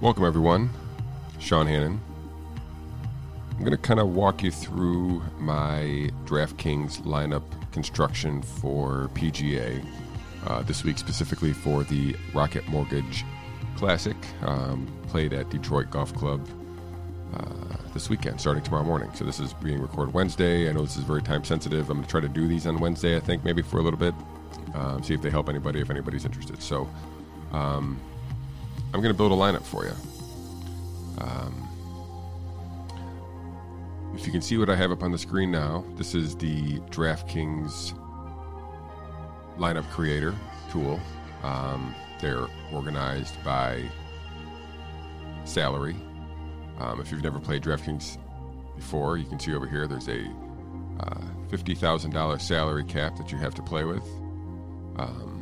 Welcome, 0.00 0.24
everyone. 0.24 0.70
Sean 1.38 1.68
Hannon. 1.68 2.00
I'm 3.52 3.58
going 3.60 3.70
to 3.70 3.78
kind 3.78 4.00
of 4.00 4.08
walk 4.08 4.42
you 4.42 4.50
through 4.50 5.22
my 5.38 6.10
DraftKings 6.26 7.02
lineup 7.02 7.44
construction 7.72 8.42
for 8.42 9.08
PGA 9.14 9.82
uh, 10.46 10.62
this 10.62 10.82
week, 10.82 10.98
specifically 10.98 11.52
for 11.52 11.84
the 11.84 12.16
Rocket 12.34 12.66
Mortgage 12.68 13.24
Classic, 13.76 14.16
um, 14.42 14.86
played 15.06 15.32
at 15.32 15.48
Detroit 15.48 15.90
Golf 15.90 16.12
Club 16.12 16.46
uh, 17.32 17.76
this 17.94 18.10
weekend, 18.10 18.40
starting 18.40 18.64
tomorrow 18.64 18.84
morning. 18.84 19.10
So 19.14 19.24
this 19.24 19.38
is 19.38 19.54
being 19.54 19.80
recorded 19.80 20.12
Wednesday. 20.12 20.68
I 20.68 20.72
know 20.72 20.82
this 20.82 20.96
is 20.96 21.04
very 21.04 21.22
time 21.22 21.44
sensitive. 21.44 21.88
I'm 21.88 21.98
going 21.98 22.04
to 22.04 22.10
try 22.10 22.20
to 22.20 22.28
do 22.28 22.48
these 22.48 22.66
on 22.66 22.80
Wednesday, 22.80 23.16
I 23.16 23.20
think, 23.20 23.44
maybe 23.44 23.62
for 23.62 23.78
a 23.78 23.82
little 23.82 23.98
bit, 23.98 24.14
um, 24.74 25.04
see 25.04 25.14
if 25.14 25.22
they 25.22 25.30
help 25.30 25.48
anybody, 25.48 25.80
if 25.80 25.88
anybody's 25.88 26.24
interested. 26.24 26.60
So 26.60 26.90
um, 27.52 28.00
I'm 28.94 29.00
going 29.00 29.12
to 29.12 29.18
build 29.18 29.32
a 29.32 29.34
lineup 29.34 29.64
for 29.64 29.84
you. 29.84 29.92
Um, 31.18 31.68
if 34.14 34.24
you 34.24 34.30
can 34.30 34.40
see 34.40 34.56
what 34.56 34.70
I 34.70 34.76
have 34.76 34.92
up 34.92 35.02
on 35.02 35.10
the 35.10 35.18
screen 35.18 35.50
now, 35.50 35.84
this 35.96 36.14
is 36.14 36.36
the 36.36 36.78
DraftKings 36.90 37.92
lineup 39.58 39.90
creator 39.90 40.32
tool. 40.70 41.00
Um, 41.42 41.92
they're 42.20 42.46
organized 42.72 43.34
by 43.42 43.82
salary. 45.42 45.96
Um, 46.78 47.00
if 47.00 47.10
you've 47.10 47.24
never 47.24 47.40
played 47.40 47.64
DraftKings 47.64 48.16
before, 48.76 49.16
you 49.16 49.24
can 49.24 49.40
see 49.40 49.56
over 49.56 49.66
here 49.66 49.88
there's 49.88 50.06
a 50.06 50.20
uh, 51.00 51.20
$50,000 51.48 52.40
salary 52.40 52.84
cap 52.84 53.16
that 53.16 53.32
you 53.32 53.38
have 53.38 53.56
to 53.56 53.62
play 53.62 53.82
with. 53.82 54.06
Um, 54.98 55.33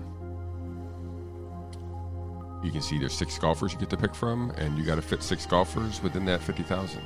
you 2.63 2.71
can 2.71 2.81
see 2.81 2.99
there's 2.99 3.15
six 3.15 3.39
golfers 3.39 3.73
you 3.73 3.79
get 3.79 3.91
to 3.91 3.97
pick 3.97 4.15
from, 4.15 4.51
and 4.53 4.79
you 4.79 4.85
got 4.85 4.97
to 4.97 5.03
fit 5.03 5.23
six 5.23 5.47
golfers 5.47 6.03
within 6.03 6.25
that 6.27 6.41
50,000. 6.41 7.01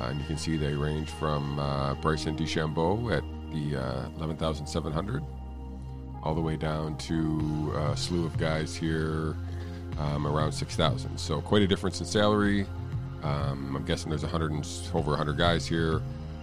Uh, 0.00 0.04
and 0.04 0.20
you 0.20 0.26
can 0.26 0.36
see 0.36 0.56
they 0.56 0.74
range 0.74 1.08
from 1.08 1.58
uh, 1.58 1.94
Bryson 1.94 2.36
DeChambeau 2.36 3.16
at 3.16 3.22
the 3.52 3.80
uh, 3.80 4.08
11,700 4.16 5.22
all 6.22 6.34
the 6.34 6.40
way 6.40 6.56
down 6.56 6.96
to 6.98 7.72
a 7.76 7.96
slew 7.96 8.26
of 8.26 8.36
guys 8.36 8.74
here 8.74 9.36
um, 9.98 10.26
around 10.26 10.52
6,000. 10.52 11.16
So 11.18 11.40
quite 11.40 11.62
a 11.62 11.66
difference 11.66 12.00
in 12.00 12.06
salary. 12.06 12.66
Um, 13.22 13.74
I'm 13.76 13.84
guessing 13.84 14.10
there's 14.10 14.22
100 14.22 14.50
and, 14.50 14.68
over 14.92 15.10
100 15.10 15.36
guys 15.36 15.66
here. 15.66 16.02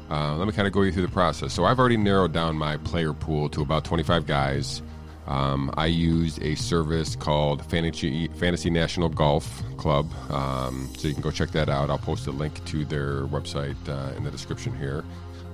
Uh, 0.10 0.36
let 0.36 0.48
me 0.48 0.54
kind 0.54 0.68
of 0.68 0.74
go 0.74 0.82
you 0.82 0.92
through 0.92 1.06
the 1.06 1.12
process. 1.12 1.54
So 1.54 1.66
I've 1.66 1.80
already 1.80 1.98
narrowed 1.98 2.34
down 2.34 2.56
my 2.56 2.78
player 2.78 3.14
pool 3.14 3.50
to 3.50 3.62
about 3.62 3.84
25 3.84 4.26
guys. 4.26 4.82
Um, 5.28 5.74
I 5.78 5.86
used 5.86 6.42
a 6.42 6.56
service 6.56 7.16
called 7.16 7.66
Fantasy, 7.66 8.28
Fantasy 8.28 8.70
National 8.70 9.10
Golf 9.10 9.64
Club. 9.78 10.12
Um, 10.30 10.90
so 10.98 11.08
you 11.08 11.14
can 11.14 11.24
go 11.24 11.32
check 11.32 11.52
that 11.52 11.70
out. 11.70 11.90
I'll 11.90 11.98
post 11.98 12.28
a 12.28 12.32
link 12.32 12.64
to 12.66 12.84
their 12.86 13.24
website 13.28 13.78
uh, 13.88 14.16
in 14.16 14.24
the 14.24 14.32
description 14.32 14.76
here. 14.78 15.04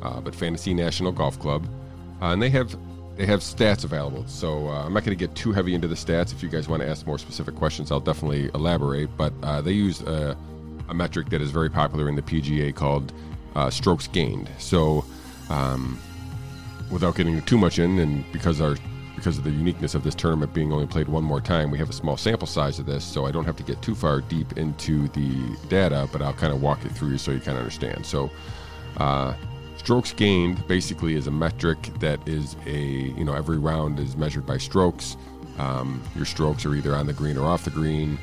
Uh, 0.02 0.22
but 0.22 0.34
Fantasy 0.34 0.74
National 0.74 1.12
Golf 1.12 1.40
Club. 1.40 1.68
Uh, 2.22 2.28
and 2.28 2.42
they 2.42 2.50
have 2.50 2.76
they 3.20 3.26
have 3.26 3.42
stats 3.42 3.84
available. 3.84 4.26
So 4.28 4.70
uh, 4.70 4.86
I'm 4.86 4.94
not 4.94 5.04
going 5.04 5.18
to 5.18 5.28
get 5.28 5.36
too 5.36 5.52
heavy 5.52 5.76
into 5.76 5.90
the 5.90 5.96
stats. 5.96 6.32
If 6.32 6.42
you 6.42 6.48
guys 6.48 6.70
want 6.70 6.82
to 6.82 6.88
ask 6.88 7.06
more 7.06 7.20
specific 7.20 7.54
questions, 7.56 7.92
I'll 7.92 8.00
definitely 8.00 8.50
elaborate. 8.56 9.10
But 9.18 9.34
uh, 9.44 9.62
they 9.62 9.74
use 9.74 10.00
a, 10.02 10.38
a, 10.88 10.94
metric 10.94 11.30
that 11.32 11.42
is 11.42 11.52
very 11.52 11.70
popular 11.70 12.08
in 12.08 12.16
the 12.16 12.22
PGA 12.22 12.74
called 12.74 13.12
uh, 13.56 13.70
strokes 13.70 14.08
gained. 14.08 14.50
So 14.58 15.04
um, 15.50 16.00
without 16.90 17.18
getting 17.18 17.42
too 17.42 17.58
much 17.58 17.78
in, 17.78 18.00
and 18.00 18.24
because 18.32 18.62
our 18.62 18.78
because 19.20 19.38
of 19.38 19.44
the 19.44 19.52
uniqueness 19.52 19.96
of 19.96 20.04
this 20.04 20.16
tournament 20.16 20.54
being 20.54 20.72
only 20.72 20.88
played 20.88 21.10
one 21.10 21.24
more 21.24 21.42
time, 21.42 21.70
we 21.70 21.78
have 21.78 21.90
a 21.90 21.94
small 21.94 22.16
sample 22.16 22.48
size 22.48 22.80
of 22.80 22.86
this, 22.86 23.04
so 23.04 23.26
I 23.26 23.32
don't 23.32 23.44
have 23.44 23.58
to 23.58 23.64
get 23.64 23.82
too 23.82 23.94
far 23.94 24.22
deep 24.22 24.58
into 24.58 25.10
the 25.10 25.58
data, 25.68 26.08
but 26.14 26.22
I'll 26.22 26.34
kind 26.34 26.54
of 26.54 26.62
walk 26.62 26.86
it 26.86 26.94
through 26.94 27.18
so 27.18 27.32
you 27.32 27.40
kind 27.40 27.58
of 27.58 27.64
understand. 27.64 28.06
So, 28.06 28.32
uh, 28.96 29.34
strokes 29.76 30.14
gained 30.14 30.66
basically 30.68 31.16
is 31.16 31.28
a 31.28 31.32
metric 31.32 31.92
that 32.00 32.26
is 32.28 32.56
a 32.66 32.80
you 32.80 33.26
know 33.26 33.34
every 33.34 33.58
round 33.58 34.00
is 34.00 34.16
measured 34.16 34.46
by 34.46 34.58
strokes. 34.58 35.18
Um, 35.58 36.02
your 36.16 36.26
strokes 36.26 36.66
are 36.66 36.74
either 36.74 36.96
on 36.96 37.06
the 37.06 37.14
green 37.14 37.38
or 37.38 37.46
off 37.46 37.66
the 37.66 37.72
green, 37.72 38.18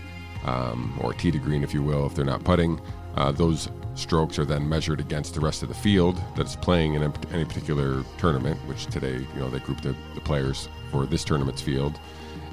um, 0.44 0.98
or 1.02 1.12
tee 1.12 1.30
to 1.30 1.38
green, 1.38 1.62
if 1.62 1.74
you 1.74 1.82
will, 1.82 2.06
if 2.06 2.14
they're 2.14 2.24
not 2.24 2.42
putting. 2.42 2.80
Uh, 3.16 3.32
those 3.32 3.68
strokes 3.96 4.38
are 4.38 4.44
then 4.44 4.68
measured 4.68 5.00
against 5.00 5.34
the 5.34 5.40
rest 5.40 5.62
of 5.62 5.68
the 5.68 5.74
field 5.74 6.20
that's 6.36 6.54
playing 6.54 6.94
in 6.94 7.12
any 7.32 7.44
particular 7.44 8.04
tournament, 8.18 8.58
which 8.66 8.86
today, 8.86 9.14
you 9.14 9.40
know, 9.40 9.48
they 9.50 9.58
group 9.58 9.80
the, 9.80 9.94
the 10.14 10.20
players 10.20 10.68
for 10.90 11.06
this 11.06 11.24
tournament's 11.24 11.62
field, 11.62 11.98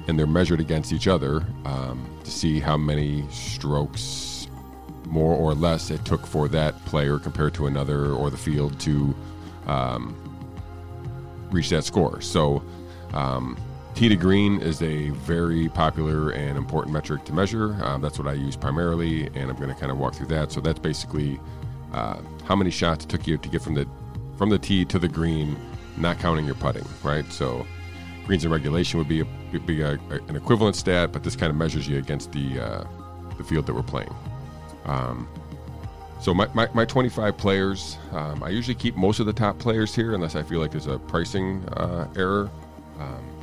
and 0.08 0.18
they're 0.18 0.26
measured 0.26 0.60
against 0.60 0.92
each 0.92 1.06
other 1.06 1.44
um, 1.64 2.08
to 2.24 2.30
see 2.30 2.60
how 2.60 2.76
many 2.76 3.24
strokes 3.30 4.48
more 5.06 5.34
or 5.34 5.54
less 5.54 5.90
it 5.90 6.04
took 6.04 6.26
for 6.26 6.48
that 6.48 6.82
player 6.86 7.18
compared 7.18 7.54
to 7.54 7.66
another 7.66 8.12
or 8.12 8.30
the 8.30 8.36
field 8.36 8.80
to 8.80 9.14
um, 9.66 10.16
reach 11.50 11.68
that 11.70 11.84
score. 11.84 12.20
So, 12.20 12.62
um, 13.12 13.56
Tee 13.94 14.08
to 14.08 14.16
green 14.16 14.60
is 14.60 14.82
a 14.82 15.10
very 15.10 15.68
popular 15.68 16.30
and 16.30 16.58
important 16.58 16.92
metric 16.92 17.24
to 17.26 17.32
measure. 17.32 17.78
Um, 17.84 18.02
that's 18.02 18.18
what 18.18 18.26
I 18.26 18.32
use 18.32 18.56
primarily, 18.56 19.28
and 19.34 19.50
I'm 19.50 19.56
going 19.56 19.68
to 19.68 19.74
kind 19.74 19.92
of 19.92 19.98
walk 19.98 20.16
through 20.16 20.26
that. 20.26 20.50
So 20.50 20.60
that's 20.60 20.80
basically 20.80 21.38
uh, 21.92 22.20
how 22.44 22.56
many 22.56 22.72
shots 22.72 23.04
it 23.04 23.08
took 23.08 23.26
you 23.28 23.38
to 23.38 23.48
get 23.48 23.62
from 23.62 23.74
the 23.74 23.86
from 24.36 24.50
the 24.50 24.58
tee 24.58 24.84
to 24.86 24.98
the 24.98 25.06
green, 25.06 25.56
not 25.96 26.18
counting 26.18 26.44
your 26.44 26.56
putting, 26.56 26.84
right? 27.04 27.24
So 27.30 27.64
greens 28.26 28.44
in 28.44 28.50
regulation 28.50 28.98
would 28.98 29.06
be 29.06 29.20
a, 29.20 29.58
be 29.60 29.80
a, 29.82 29.92
an 29.92 30.34
equivalent 30.34 30.74
stat, 30.74 31.12
but 31.12 31.22
this 31.22 31.36
kind 31.36 31.50
of 31.50 31.56
measures 31.56 31.86
you 31.86 31.96
against 31.98 32.32
the 32.32 32.60
uh, 32.60 32.84
the 33.36 33.44
field 33.44 33.64
that 33.66 33.74
we're 33.74 33.82
playing. 33.82 34.12
Um, 34.86 35.28
so 36.20 36.34
my, 36.34 36.48
my, 36.54 36.68
my, 36.72 36.84
25 36.84 37.36
players, 37.36 37.98
um, 38.12 38.42
I 38.42 38.48
usually 38.48 38.74
keep 38.74 38.96
most 38.96 39.20
of 39.20 39.26
the 39.26 39.32
top 39.32 39.58
players 39.58 39.94
here 39.94 40.14
unless 40.14 40.34
I 40.34 40.42
feel 40.42 40.58
like 40.58 40.70
there's 40.70 40.86
a 40.86 40.98
pricing 40.98 41.64
uh, 41.70 42.08
error. 42.16 42.50
Um, 42.98 43.33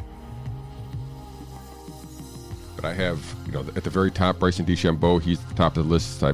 but 2.82 2.88
I 2.90 2.94
have, 2.94 3.36
you 3.46 3.52
know, 3.52 3.62
at 3.76 3.84
the 3.84 3.90
very 3.90 4.12
top, 4.12 4.40
Bryson 4.40 4.66
DeChambeau. 4.66 5.22
He's 5.22 5.40
the 5.40 5.54
top 5.54 5.78
of 5.78 5.86
the 5.86 5.90
list. 5.90 6.24
I 6.24 6.34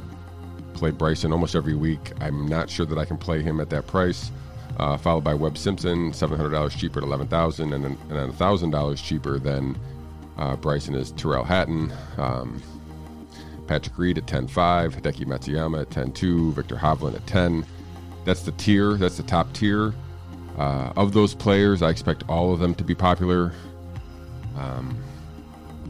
play 0.73 0.91
Bryson 0.91 1.31
almost 1.31 1.55
every 1.55 1.75
week. 1.75 2.11
I'm 2.21 2.47
not 2.47 2.69
sure 2.69 2.85
that 2.85 2.97
I 2.97 3.05
can 3.05 3.17
play 3.17 3.41
him 3.41 3.59
at 3.59 3.69
that 3.71 3.87
price. 3.87 4.31
Uh, 4.77 4.95
followed 4.95 5.23
by 5.23 5.33
Webb 5.33 5.57
Simpson, 5.57 6.11
$700 6.11 6.77
cheaper 6.77 6.99
at 6.99 7.05
11000 7.05 7.73
and 7.73 7.83
then, 7.83 7.97
and 8.09 8.33
$1,000 8.33 9.03
cheaper 9.03 9.39
than 9.39 9.77
uh, 10.37 10.55
Bryson 10.55 10.93
is 10.93 11.11
Tyrrell 11.13 11.43
Hatton. 11.43 11.91
Um, 12.17 12.61
Patrick 13.65 13.97
Reed 13.97 14.17
at 14.19 14.27
10.5, 14.27 15.01
Hideki 15.01 15.25
Matsuyama 15.25 15.81
at 15.81 15.89
10.2, 15.89 16.53
Viktor 16.53 16.75
Hovland 16.75 17.15
at 17.15 17.25
10. 17.25 17.65
That's 18.23 18.43
the 18.43 18.51
tier. 18.53 18.93
That's 18.93 19.17
the 19.17 19.23
top 19.23 19.51
tier. 19.53 19.93
Uh, 20.57 20.93
of 20.95 21.11
those 21.13 21.33
players, 21.33 21.81
I 21.81 21.89
expect 21.89 22.23
all 22.29 22.53
of 22.53 22.59
them 22.59 22.75
to 22.75 22.83
be 22.83 22.95
popular. 22.95 23.51
Um, 24.55 24.97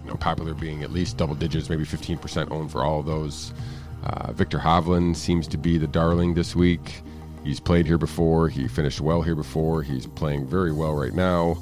know, 0.08 0.16
popular 0.16 0.54
being 0.54 0.84
at 0.84 0.92
least 0.92 1.18
double 1.18 1.36
digits, 1.36 1.70
maybe 1.70 1.84
15% 1.84 2.52
owned 2.52 2.72
for 2.72 2.84
all 2.84 3.00
of 3.00 3.06
those. 3.06 3.54
Uh, 4.04 4.32
Viktor 4.32 4.60
Hovland 4.60 5.16
seems 5.16 5.48
to 5.48 5.58
be 5.58 5.78
the 5.78 5.88
darling 5.88 6.34
this 6.34 6.56
week. 6.56 7.02
He's 7.44 7.60
played 7.60 7.86
here 7.86 7.98
before. 7.98 8.50
He 8.50 8.68
finished 8.68 9.02
well 9.02 9.22
here 9.22 9.36
before. 9.36 9.84
He's 9.84 10.06
playing 10.06 10.48
very 10.48 10.72
well 10.72 10.94
right 10.94 11.14
now. 11.14 11.58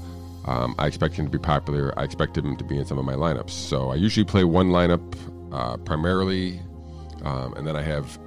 Um, 0.45 0.75
I 0.77 0.87
expect 0.87 1.15
him 1.15 1.25
to 1.25 1.31
be 1.31 1.39
popular. 1.39 1.97
I 1.97 2.03
expect 2.03 2.37
him 2.37 2.55
to 2.55 2.63
be 2.63 2.77
in 2.77 2.85
some 2.85 2.97
of 2.97 3.05
my 3.05 3.15
lineups. 3.15 3.51
So 3.51 3.89
I 3.91 3.95
usually 3.95 4.25
play 4.25 4.43
one 4.43 4.69
lineup 4.69 5.15
uh, 5.51 5.77
primarily, 5.77 6.59
um, 7.23 7.53
and 7.55 7.65
then 7.65 7.75
I 7.75 7.81
have 7.81 8.19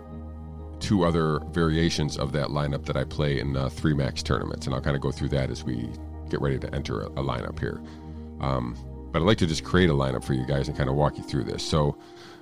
two 0.81 1.05
other 1.05 1.41
variations 1.50 2.17
of 2.17 2.33
that 2.33 2.49
lineup 2.49 2.87
that 2.87 2.97
I 2.97 3.05
play 3.05 3.41
in 3.41 3.56
uh, 3.56 3.69
three 3.69 3.95
max 3.95 4.23
tournaments. 4.23 4.67
And 4.67 4.75
I'll 4.75 4.81
kind 4.81 4.97
of 4.97 5.03
go 5.03 5.11
through 5.11 5.29
that 5.31 5.50
as 5.50 5.65
we 5.65 5.89
get 6.29 6.41
ready 6.41 6.59
to 6.59 6.75
enter 6.75 7.03
a, 7.03 7.06
a 7.06 7.25
lineup 7.25 7.59
here. 7.59 7.81
Um, 8.41 8.76
but 9.12 9.22
I'd 9.22 9.26
like 9.26 9.38
to 9.38 9.46
just 9.46 9.64
create 9.64 9.90
a 9.90 9.94
lineup 9.94 10.25
for 10.25 10.34
you 10.34 10.46
guys 10.46 10.69
and 10.69 10.76
kind 10.76 10.88
of 10.88 10.96
walk 10.96 11.16
you 11.16 11.25
through 11.25 11.44
this. 11.44 11.62
So, 11.62 11.96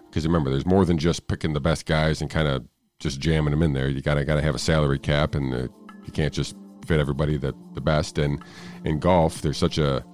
because 0.08 0.26
remember, 0.26 0.50
there's 0.50 0.66
more 0.66 0.84
than 0.84 0.98
just 0.98 1.28
picking 1.28 1.52
the 1.52 1.60
best 1.60 1.86
guys 1.86 2.20
and 2.20 2.30
kind 2.30 2.48
of 2.48 2.64
just 2.98 3.20
jamming 3.20 3.50
them 3.50 3.62
in 3.62 3.72
there. 3.72 3.88
You 3.88 4.00
gotta 4.02 4.24
gotta 4.24 4.42
have 4.42 4.54
a 4.54 4.58
salary 4.58 4.98
cap, 4.98 5.34
and 5.34 5.52
uh, 5.52 5.68
you 6.04 6.12
can't 6.12 6.32
just 6.32 6.56
fit 6.86 7.00
everybody 7.00 7.36
that 7.38 7.54
the 7.74 7.80
best. 7.80 8.18
And 8.18 8.42
in 8.84 8.98
golf, 8.98 9.42
there's 9.42 9.58
such 9.58 9.78
a 9.78 10.04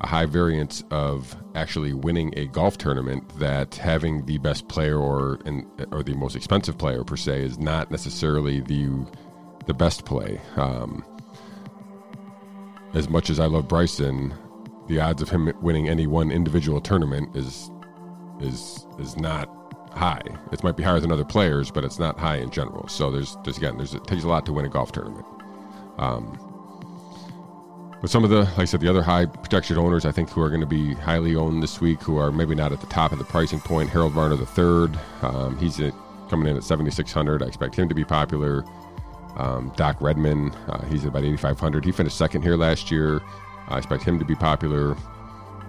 a 0.00 0.06
high 0.06 0.26
variance 0.26 0.84
of 0.90 1.34
actually 1.54 1.94
winning 1.94 2.32
a 2.36 2.46
golf 2.48 2.76
tournament 2.76 3.26
that 3.38 3.74
having 3.76 4.26
the 4.26 4.36
best 4.38 4.68
player 4.68 4.98
or 4.98 5.38
in, 5.46 5.66
or 5.90 6.02
the 6.02 6.14
most 6.14 6.36
expensive 6.36 6.76
player 6.76 7.02
per 7.02 7.16
se 7.16 7.42
is 7.42 7.58
not 7.58 7.90
necessarily 7.90 8.60
the 8.60 9.06
the 9.66 9.74
best 9.74 10.04
play. 10.04 10.40
Um, 10.56 11.04
as 12.94 13.08
much 13.08 13.30
as 13.30 13.40
I 13.40 13.46
love 13.46 13.68
Bryson, 13.68 14.32
the 14.88 15.00
odds 15.00 15.22
of 15.22 15.28
him 15.30 15.52
winning 15.62 15.88
any 15.88 16.06
one 16.06 16.30
individual 16.30 16.80
tournament 16.80 17.34
is 17.36 17.70
is 18.40 18.86
is 18.98 19.16
not 19.16 19.48
high. 19.92 20.22
It 20.52 20.62
might 20.64 20.76
be 20.76 20.82
higher 20.82 21.00
than 21.00 21.12
other 21.12 21.24
players, 21.24 21.70
but 21.70 21.84
it's 21.84 21.98
not 21.98 22.18
high 22.18 22.36
in 22.36 22.50
general. 22.50 22.88
So 22.88 23.10
there's 23.10 23.36
there's 23.44 23.58
again 23.58 23.76
there's 23.78 23.94
it 23.94 24.04
takes 24.06 24.24
a 24.24 24.28
lot 24.28 24.46
to 24.46 24.52
win 24.52 24.64
a 24.64 24.68
golf 24.68 24.92
tournament. 24.92 25.26
Um, 25.98 26.38
But 28.00 28.10
some 28.10 28.24
of 28.24 28.30
the, 28.30 28.40
like 28.40 28.58
I 28.60 28.64
said, 28.66 28.80
the 28.80 28.88
other 28.88 29.02
high 29.02 29.26
protection 29.26 29.78
owners, 29.78 30.04
I 30.04 30.12
think, 30.12 30.30
who 30.30 30.42
are 30.42 30.48
going 30.50 30.60
to 30.60 30.66
be 30.66 30.94
highly 30.94 31.34
owned 31.34 31.62
this 31.62 31.80
week, 31.80 32.00
who 32.02 32.18
are 32.18 32.30
maybe 32.30 32.54
not 32.54 32.72
at 32.72 32.80
the 32.80 32.86
top 32.86 33.10
of 33.12 33.18
the 33.18 33.24
pricing 33.24 33.58
point, 33.60 33.88
Harold 33.90 34.12
Varner 34.12 34.36
III, 34.36 34.98
um, 35.22 35.58
he's 35.58 35.80
at, 35.80 35.94
coming 36.28 36.46
in 36.48 36.56
at 36.56 36.62
7,600. 36.64 37.42
I 37.42 37.46
expect 37.46 37.74
him 37.74 37.88
to 37.88 37.94
be 37.94 38.04
popular. 38.04 38.64
Um, 39.36 39.72
Doc 39.76 39.96
Redman, 40.00 40.50
uh, 40.68 40.84
he's 40.86 41.04
at 41.04 41.08
about 41.08 41.24
8,500. 41.24 41.84
He 41.84 41.92
finished 41.92 42.16
second 42.18 42.42
here 42.42 42.56
last 42.56 42.90
year. 42.90 43.22
I 43.68 43.78
expect 43.78 44.02
him 44.02 44.18
to 44.18 44.24
be 44.24 44.34
popular. 44.34 44.96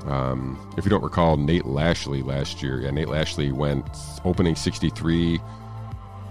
Um, 0.05 0.57
if 0.77 0.85
you 0.85 0.89
don't 0.89 1.03
recall, 1.03 1.37
Nate 1.37 1.65
Lashley 1.65 2.21
last 2.21 2.61
year, 2.61 2.81
yeah, 2.81 2.91
Nate 2.91 3.09
Lashley 3.09 3.51
went 3.51 3.85
opening 4.23 4.55
63, 4.55 5.39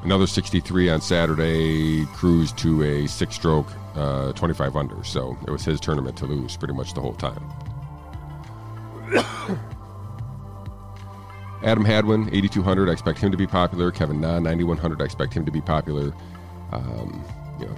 another 0.02 0.26
63 0.26 0.88
on 0.90 1.00
Saturday, 1.00 2.06
cruised 2.06 2.56
to 2.58 2.82
a 2.82 3.06
six 3.06 3.34
stroke 3.34 3.66
uh, 3.94 4.32
25 4.32 4.76
under. 4.76 5.02
So 5.04 5.36
it 5.46 5.50
was 5.50 5.64
his 5.64 5.80
tournament 5.80 6.16
to 6.18 6.26
lose 6.26 6.56
pretty 6.56 6.74
much 6.74 6.94
the 6.94 7.00
whole 7.00 7.14
time. 7.14 7.42
Adam 11.62 11.84
Hadwin, 11.84 12.28
8,200. 12.32 12.88
I 12.88 12.92
expect 12.92 13.19
him 13.19 13.30
to 13.30 13.36
be 13.36 13.46
popular. 13.46 13.90
Kevin 13.90 14.20
Na, 14.20 14.38
9,100. 14.38 15.00
I 15.00 15.04
expect 15.04 15.34
him 15.34 15.44
to 15.44 15.50
be 15.50 15.60
popular. 15.60 16.14
Um, 16.72 17.24
you 17.58 17.66
know, 17.66 17.74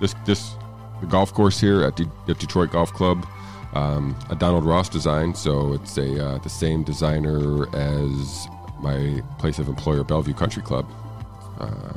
this 0.00 0.14
this 0.24 0.56
the 1.04 1.10
golf 1.10 1.32
course 1.32 1.60
here 1.60 1.82
at, 1.82 2.00
at 2.00 2.38
Detroit 2.38 2.72
Golf 2.72 2.92
Club, 2.92 3.26
um, 3.74 4.16
a 4.30 4.34
Donald 4.34 4.64
Ross 4.64 4.88
design. 4.88 5.34
So 5.34 5.74
it's 5.74 5.96
a 5.98 6.24
uh, 6.24 6.38
the 6.38 6.48
same 6.48 6.82
designer 6.82 7.68
as 7.74 8.48
my 8.80 9.22
place 9.38 9.58
of 9.58 9.68
employer, 9.68 10.02
Bellevue 10.04 10.34
Country 10.34 10.62
Club. 10.62 10.86
Uh, 11.60 11.92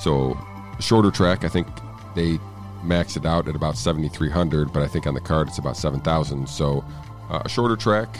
so 0.00 0.38
shorter 0.80 1.10
track, 1.10 1.44
I 1.44 1.48
think 1.48 1.66
they 2.14 2.38
max 2.82 3.16
it 3.16 3.24
out 3.24 3.48
at 3.48 3.56
about 3.56 3.76
7,300, 3.76 4.72
but 4.72 4.82
I 4.82 4.86
think 4.86 5.06
on 5.06 5.14
the 5.14 5.20
card 5.20 5.48
it's 5.48 5.58
about 5.58 5.76
7,000. 5.76 6.48
So 6.48 6.84
uh, 7.30 7.42
a 7.44 7.48
shorter 7.48 7.76
track. 7.76 8.18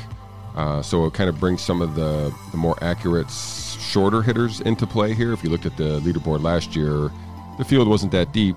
Uh, 0.56 0.80
so 0.80 1.04
it 1.04 1.12
kind 1.12 1.28
of 1.28 1.38
brings 1.40 1.60
some 1.60 1.82
of 1.82 1.96
the, 1.96 2.32
the 2.52 2.56
more 2.56 2.76
accurate 2.82 3.30
shorter 3.30 4.22
hitters 4.22 4.60
into 4.60 4.86
play 4.86 5.12
here. 5.12 5.32
If 5.32 5.42
you 5.42 5.50
looked 5.50 5.66
at 5.66 5.76
the 5.76 6.00
leaderboard 6.00 6.42
last 6.42 6.76
year, 6.76 7.10
the 7.58 7.64
field 7.64 7.88
wasn't 7.88 8.12
that 8.12 8.32
deep, 8.32 8.56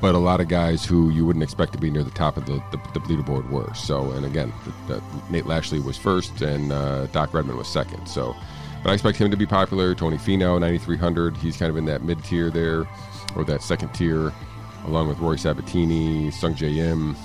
but 0.00 0.14
a 0.14 0.18
lot 0.18 0.40
of 0.40 0.48
guys 0.48 0.84
who 0.84 1.10
you 1.10 1.24
wouldn't 1.24 1.42
expect 1.42 1.72
to 1.72 1.78
be 1.78 1.90
near 1.90 2.02
the 2.02 2.10
top 2.10 2.36
of 2.36 2.46
the, 2.46 2.62
the, 2.70 2.78
the 2.92 3.00
leaderboard 3.00 3.48
were. 3.50 3.72
So, 3.74 4.10
and 4.12 4.26
again, 4.26 4.52
the, 4.88 5.02
Nate 5.30 5.46
Lashley 5.46 5.80
was 5.80 5.96
first 5.96 6.42
and 6.42 6.72
uh, 6.72 7.06
Doc 7.06 7.32
Redman 7.32 7.56
was 7.56 7.68
second. 7.68 8.06
So, 8.06 8.36
but 8.82 8.90
I 8.90 8.94
expect 8.94 9.18
him 9.18 9.30
to 9.30 9.36
be 9.36 9.46
popular. 9.46 9.94
Tony 9.94 10.18
Finau, 10.18 10.60
9,300. 10.60 11.36
He's 11.38 11.56
kind 11.56 11.70
of 11.70 11.76
in 11.76 11.86
that 11.86 12.02
mid 12.02 12.22
tier 12.24 12.50
there, 12.50 12.86
or 13.34 13.44
that 13.44 13.62
second 13.62 13.88
tier, 13.94 14.32
along 14.84 15.08
with 15.08 15.18
Rory 15.18 15.38
Sabbatini, 15.38 16.28
Sungjae 16.28 16.76
Im. 16.76 17.16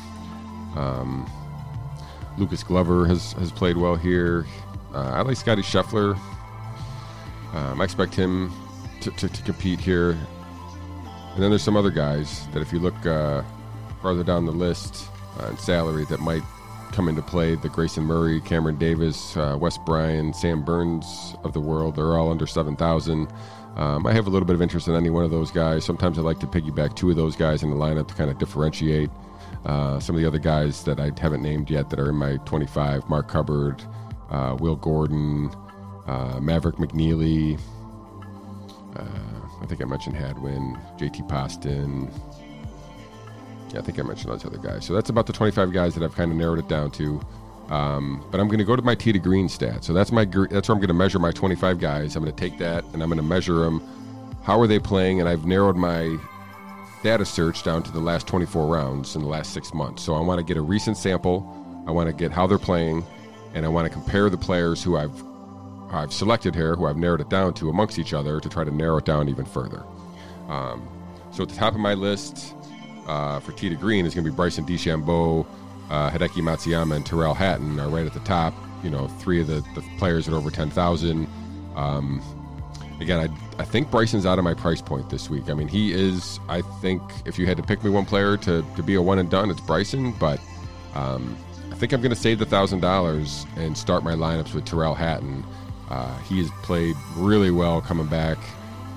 Um, 0.76 1.30
Lucas 2.38 2.64
Glover 2.64 3.06
has, 3.06 3.34
has 3.34 3.52
played 3.52 3.78
well 3.78 3.96
here. 3.96 4.46
Uh, 4.94 5.12
I 5.12 5.22
like 5.22 5.38
Scotty 5.38 5.62
Scheffler. 5.62 6.18
Um, 7.54 7.82
I 7.82 7.84
expect 7.84 8.16
him 8.16 8.52
to, 9.02 9.12
to, 9.12 9.28
to, 9.28 9.44
compete 9.44 9.80
here. 9.80 10.18
And 11.34 11.42
then 11.42 11.50
there's 11.50 11.64
some 11.64 11.78
other 11.78 11.92
guys 11.92 12.48
that, 12.50 12.62
if 12.62 12.74
you 12.74 12.80
look 12.80 13.06
uh, 13.06 13.42
farther 14.02 14.24
down 14.24 14.46
the 14.46 14.52
list 14.52 15.08
uh, 15.40 15.48
in 15.48 15.58
salary, 15.58 16.06
that 16.06 16.20
might 16.20 16.44
come 16.92 17.08
into 17.08 17.22
play. 17.22 17.56
The 17.56 17.70
Grayson 17.70 18.04
Murray, 18.04 18.42
Cameron 18.42 18.78
Davis, 18.78 19.38
uh, 19.38 19.58
Wes 19.60 19.78
Bryan, 19.78 20.34
Sam 20.34 20.64
Burns 20.64 21.36
of 21.44 21.54
the 21.54 21.62
world. 21.62 21.96
They're 21.96 22.18
all 22.18 22.32
under 22.32 22.46
7,000. 22.46 23.28
Um, 23.78 24.06
I 24.06 24.12
have 24.12 24.28
a 24.28 24.30
little 24.30 24.46
bit 24.46 24.56
of 24.56 24.62
interest 24.62 24.90
in 24.90 24.96
any 24.96 25.10
one 25.10 25.24
of 25.24 25.32
those 25.32 25.52
guys. 25.52 25.86
Sometimes 25.86 26.20
I 26.20 26.22
like 26.22 26.40
to 26.42 26.48
piggyback 26.48 26.96
two 26.96 27.10
of 27.10 27.16
those 27.16 27.38
guys 27.38 27.64
in 27.64 27.70
the 27.70 27.78
lineup 27.78 28.10
to 28.10 28.14
kind 28.14 28.30
of 28.30 28.38
differentiate. 28.38 29.10
Uh, 29.66 30.00
some 30.00 30.16
of 30.16 30.22
the 30.22 30.28
other 30.28 30.40
guys 30.40 30.84
that 30.84 31.00
I 31.00 31.12
haven't 31.18 31.42
named 31.42 31.70
yet 31.70 31.90
that 31.92 32.00
are 32.00 32.10
in 32.10 32.16
my 32.16 32.38
25 32.38 33.08
Mark 33.08 33.32
Hubbard, 33.32 33.82
uh, 34.30 34.58
Will 34.60 34.76
Gordon, 34.76 35.50
uh, 36.08 36.40
Maverick 36.42 36.76
McNealy. 36.76 37.60
I 39.72 39.74
think 39.74 39.84
I 39.84 39.86
mentioned 39.86 40.18
Hadwin, 40.18 40.78
JT 40.98 41.30
Poston. 41.30 42.12
Yeah, 43.72 43.80
I 43.80 43.82
think 43.82 44.00
I 44.00 44.02
mentioned 44.02 44.34
those 44.34 44.44
other 44.44 44.58
guys. 44.58 44.86
So 44.86 44.94
that's 44.94 45.10
about 45.10 45.28
the 45.28 45.32
25 45.32 45.72
guys 45.72 45.96
that 45.96 46.04
I've 46.04 46.14
kind 46.14 46.30
of 46.30 46.36
narrowed 46.36 46.60
it 46.60 46.68
down 46.68 46.92
to. 46.92 47.22
Um, 47.70 48.22
but 48.32 48.42
I'm 48.42 48.48
going 48.48 48.60
to 48.60 48.66
go 48.66 48.76
to 48.76 48.82
my 48.82 48.96
tee 48.96 49.14
to 49.14 49.20
green 49.20 49.48
stat. 49.48 49.86
So 49.86 49.94
that's 49.94 50.12
my 50.12 50.26
that's 50.26 50.68
where 50.68 50.74
I'm 50.76 50.82
going 50.82 50.90
to 50.90 50.94
measure 50.94 51.20
my 51.20 51.32
25 51.32 51.80
guys. 51.80 52.18
I'm 52.18 52.24
going 52.24 52.36
to 52.36 52.38
take 52.38 52.58
that 52.58 52.84
and 52.92 53.02
I'm 53.02 53.08
going 53.08 53.16
to 53.16 53.24
measure 53.24 53.60
them. 53.60 53.82
How 54.44 54.60
are 54.60 54.68
they 54.68 54.78
playing? 54.78 55.22
And 55.22 55.30
I've 55.30 55.46
narrowed 55.46 55.78
my 55.78 56.18
data 57.02 57.24
search 57.24 57.64
down 57.64 57.82
to 57.84 57.94
the 57.94 58.02
last 58.02 58.28
24 58.28 58.68
rounds 58.68 59.16
in 59.16 59.22
the 59.22 59.30
last 59.30 59.54
six 59.54 59.74
months. 59.74 60.04
So 60.04 60.16
I 60.16 60.20
want 60.20 60.40
to 60.40 60.44
get 60.44 60.58
a 60.58 60.62
recent 60.62 60.98
sample. 60.98 61.48
I 61.88 61.92
want 61.92 62.10
to 62.10 62.14
get 62.14 62.34
how 62.34 62.46
they're 62.46 62.58
playing, 62.58 63.06
and 63.54 63.66
I 63.66 63.70
want 63.70 63.88
to 63.88 63.90
compare 63.90 64.30
the 64.30 64.38
players 64.38 64.84
who 64.84 64.98
I've 64.98 65.31
I've 65.92 66.14
selected 66.14 66.56
here, 66.56 66.76
who 66.76 66.86
I've 66.86 66.98
narrowed 66.98 67.22
it 67.22 67.30
down 67.30 67.54
to 67.56 67.70
amongst 67.70 68.00
each 68.00 68.14
other 68.14 68.40
to 68.40 68.50
try 68.50 68.64
to 68.64 68.72
narrow 68.72 68.98
it 68.98 69.06
down 69.06 69.30
even 69.30 69.46
further. 69.46 69.84
Um, 70.48 70.88
so 71.32 71.44
at 71.44 71.50
the 71.50 71.56
top 71.56 71.74
of 71.74 71.80
my 71.80 71.94
list 71.94 72.56
uh, 73.08 73.40
for 73.40 73.52
to 73.52 73.76
green 73.76 74.06
is 74.06 74.14
going 74.14 74.26
to 74.26 74.32
be 74.32 74.36
Bryson 74.36 74.66
DeChambeau, 74.66 75.46
uh, 75.90 76.10
Hideki 76.10 76.42
Matsuyama, 76.42 76.96
and 76.96 77.06
Tyrrell 77.06 77.34
Hatton 77.34 77.80
are 77.80 77.90
right 77.90 78.06
at 78.06 78.14
the 78.14 78.20
top. 78.22 78.54
You 78.84 78.90
know, 78.90 79.08
three 79.08 79.42
of 79.42 79.48
the, 79.48 79.64
the 79.76 79.84
players 79.98 80.28
at 80.28 80.34
over 80.34 80.50
10,000. 80.50 81.28
Um, 81.76 82.22
again, 83.00 83.20
I, 83.20 83.62
I 83.62 83.66
think 83.66 83.92
Bryson's 83.92 84.26
out 84.26 84.38
of 84.38 84.44
my 84.44 84.54
price 84.54 84.82
point 84.82 85.10
this 85.10 85.30
week. 85.30 85.50
I 85.50 85.54
mean, 85.54 85.68
he 85.68 85.92
is, 85.92 86.40
I 86.48 86.62
think, 86.82 87.02
if 87.26 87.38
you 87.38 87.46
had 87.46 87.58
to 87.58 87.64
pick 87.64 87.84
me 87.84 87.90
one 87.90 88.06
player 88.06 88.38
to, 88.38 88.66
to 88.76 88.84
be 88.84 88.96
a 88.96 89.02
one 89.02 89.20
and 89.20 89.30
done, 89.30 89.50
it's 89.50 89.62
Bryson, 89.62 90.14
but 90.14 90.40
um, 90.96 91.38
I 91.72 91.76
think 91.76 91.94
I'm 91.94 92.02
going 92.02 92.14
to 92.14 92.20
save 92.20 92.40
the 92.40 92.46
$1,000 92.46 93.58
and 93.58 93.78
start 93.78 94.04
my 94.04 94.14
lineups 94.14 94.54
with 94.54 94.66
Tyrrell 94.66 94.96
Hatton. 94.96 95.44
Uh, 95.92 96.18
he 96.20 96.38
has 96.38 96.50
played 96.64 96.96
really 97.18 97.52
well 97.52 97.82
coming 97.82 98.08
back. 98.08 98.38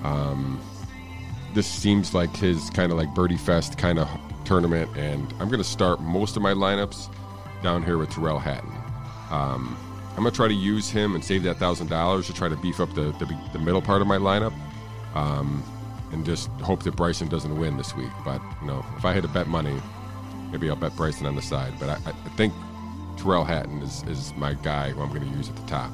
Um, 0.04 0.60
this 1.52 1.66
seems 1.66 2.14
like 2.14 2.34
his 2.36 2.70
kind 2.70 2.92
of 2.92 2.98
like 2.98 3.12
Birdie 3.16 3.36
Fest 3.36 3.76
kind 3.76 3.98
of 3.98 4.08
tournament, 4.44 4.88
and 4.96 5.32
I'm 5.40 5.48
going 5.48 5.58
to 5.58 5.64
start 5.64 6.00
most 6.00 6.36
of 6.36 6.42
my 6.42 6.54
lineups 6.54 7.12
down 7.64 7.82
here 7.82 7.98
with 7.98 8.10
Tyrrell 8.10 8.38
Hatton. 8.38 8.70
Um, 9.32 9.76
I'm 10.10 10.22
going 10.22 10.30
to 10.30 10.36
try 10.36 10.46
to 10.46 10.54
use 10.54 10.88
him 10.88 11.16
and 11.16 11.24
save 11.24 11.42
that 11.42 11.56
thousand 11.56 11.88
dollars 11.88 12.28
to 12.28 12.32
try 12.32 12.48
to 12.48 12.56
beef 12.56 12.78
up 12.78 12.94
the, 12.94 13.10
the, 13.18 13.26
the 13.52 13.58
middle 13.58 13.82
part 13.82 14.00
of 14.00 14.06
my 14.06 14.18
lineup, 14.18 14.54
um, 15.16 15.64
and 16.12 16.24
just 16.24 16.48
hope 16.60 16.84
that 16.84 16.94
Bryson 16.94 17.26
doesn't 17.26 17.58
win 17.58 17.76
this 17.76 17.96
week. 17.96 18.12
But 18.24 18.40
you 18.60 18.68
know, 18.68 18.86
if 18.96 19.04
I 19.04 19.12
had 19.12 19.24
to 19.24 19.28
bet 19.28 19.48
money, 19.48 19.82
maybe 20.52 20.70
I'll 20.70 20.76
bet 20.76 20.94
Bryson 20.94 21.26
on 21.26 21.34
the 21.34 21.42
side. 21.42 21.72
But 21.80 21.88
I, 21.88 21.94
I 22.06 22.28
think 22.36 22.54
Tyrrell 23.16 23.42
Hatton 23.42 23.82
is, 23.82 24.04
is 24.04 24.32
my 24.36 24.54
guy 24.54 24.90
who 24.90 25.02
I'm 25.02 25.08
going 25.08 25.28
to 25.28 25.36
use 25.36 25.48
at 25.48 25.56
the 25.56 25.66
top. 25.66 25.90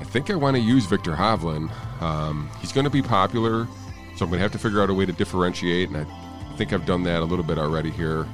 I 0.00 0.04
think 0.04 0.30
I 0.30 0.36
want 0.36 0.56
to 0.56 0.62
use 0.62 0.86
Viktor 0.86 1.12
Hovland. 1.12 1.70
Um, 2.00 2.48
he's 2.60 2.72
going 2.72 2.84
to 2.84 2.90
be 2.90 3.02
popular, 3.02 3.66
so 4.16 4.24
I'm 4.24 4.30
going 4.30 4.38
to 4.38 4.38
have 4.38 4.52
to 4.52 4.58
figure 4.58 4.82
out 4.82 4.90
a 4.90 4.94
way 4.94 5.04
to 5.04 5.12
differentiate, 5.12 5.88
and 5.88 5.96
I 5.96 6.56
think 6.56 6.72
I've 6.72 6.86
done 6.86 7.02
that 7.04 7.20
a 7.20 7.24
little 7.24 7.44
bit 7.44 7.58
already 7.58 7.90
here 7.90 8.26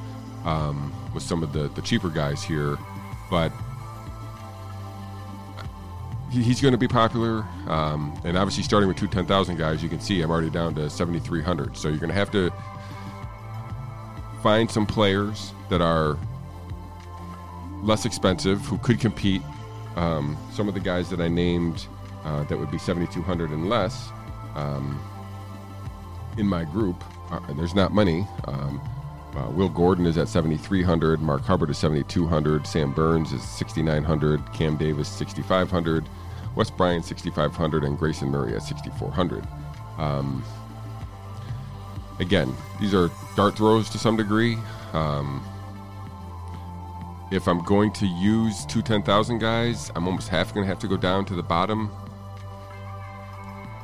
um, 0.44 0.92
with 1.14 1.22
some 1.22 1.42
of 1.42 1.52
the, 1.52 1.68
the 1.68 1.82
cheaper 1.82 2.10
guys 2.10 2.42
here. 2.42 2.76
But 3.30 3.50
he's 6.30 6.60
going 6.60 6.72
to 6.72 6.78
be 6.78 6.88
popular, 6.88 7.46
um, 7.66 8.18
and 8.24 8.36
obviously 8.36 8.62
starting 8.62 8.88
with 8.88 8.98
two 8.98 9.08
10,000 9.08 9.56
guys, 9.56 9.82
you 9.82 9.88
can 9.88 10.00
see 10.00 10.20
I'm 10.20 10.30
already 10.30 10.50
down 10.50 10.74
to 10.74 10.90
7,300. 10.90 11.76
So 11.76 11.88
you're 11.88 11.98
going 11.98 12.08
to 12.08 12.14
have 12.14 12.30
to 12.32 12.52
find 14.42 14.70
some 14.70 14.84
players 14.84 15.52
that 15.70 15.80
are 15.80 16.18
less 17.82 18.04
expensive 18.04 18.60
who 18.66 18.76
could 18.78 19.00
compete 19.00 19.42
um, 19.96 20.36
some 20.52 20.68
of 20.68 20.74
the 20.74 20.80
guys 20.80 21.10
that 21.10 21.20
I 21.20 21.28
named 21.28 21.86
uh, 22.24 22.44
that 22.44 22.58
would 22.58 22.70
be 22.70 22.78
7,200 22.78 23.50
and 23.50 23.68
less 23.68 24.10
um, 24.54 25.00
in 26.36 26.46
my 26.46 26.64
group, 26.64 27.02
uh, 27.30 27.40
there's 27.54 27.74
not 27.74 27.94
many. 27.94 28.26
Um, 28.46 28.80
uh, 29.36 29.50
Will 29.50 29.68
Gordon 29.68 30.06
is 30.06 30.16
at 30.16 30.28
7,300. 30.28 31.20
Mark 31.20 31.42
Hubbard 31.42 31.70
is 31.70 31.78
7,200. 31.78 32.66
Sam 32.66 32.92
Burns 32.92 33.32
is 33.32 33.42
6,900. 33.42 34.52
Cam 34.52 34.76
Davis 34.76 35.08
6,500. 35.08 36.08
Wes 36.54 36.70
Bryan 36.70 37.02
6,500. 37.02 37.84
And 37.84 37.98
Grayson 37.98 38.28
Murray 38.28 38.54
at 38.54 38.62
6,400. 38.62 39.46
Um, 39.98 40.44
again, 42.20 42.54
these 42.80 42.94
are 42.94 43.10
dart 43.34 43.56
throws 43.56 43.90
to 43.90 43.98
some 43.98 44.16
degree. 44.16 44.56
Um, 44.92 45.44
if 47.34 47.48
I'm 47.48 47.58
going 47.64 47.92
to 47.94 48.06
use 48.06 48.64
two 48.64 48.80
10,000 48.80 49.38
guys, 49.38 49.90
I'm 49.96 50.06
almost 50.06 50.28
half 50.28 50.54
going 50.54 50.64
to 50.64 50.68
have 50.68 50.78
to 50.78 50.88
go 50.88 50.96
down 50.96 51.24
to 51.26 51.34
the 51.34 51.42
bottom. 51.42 51.90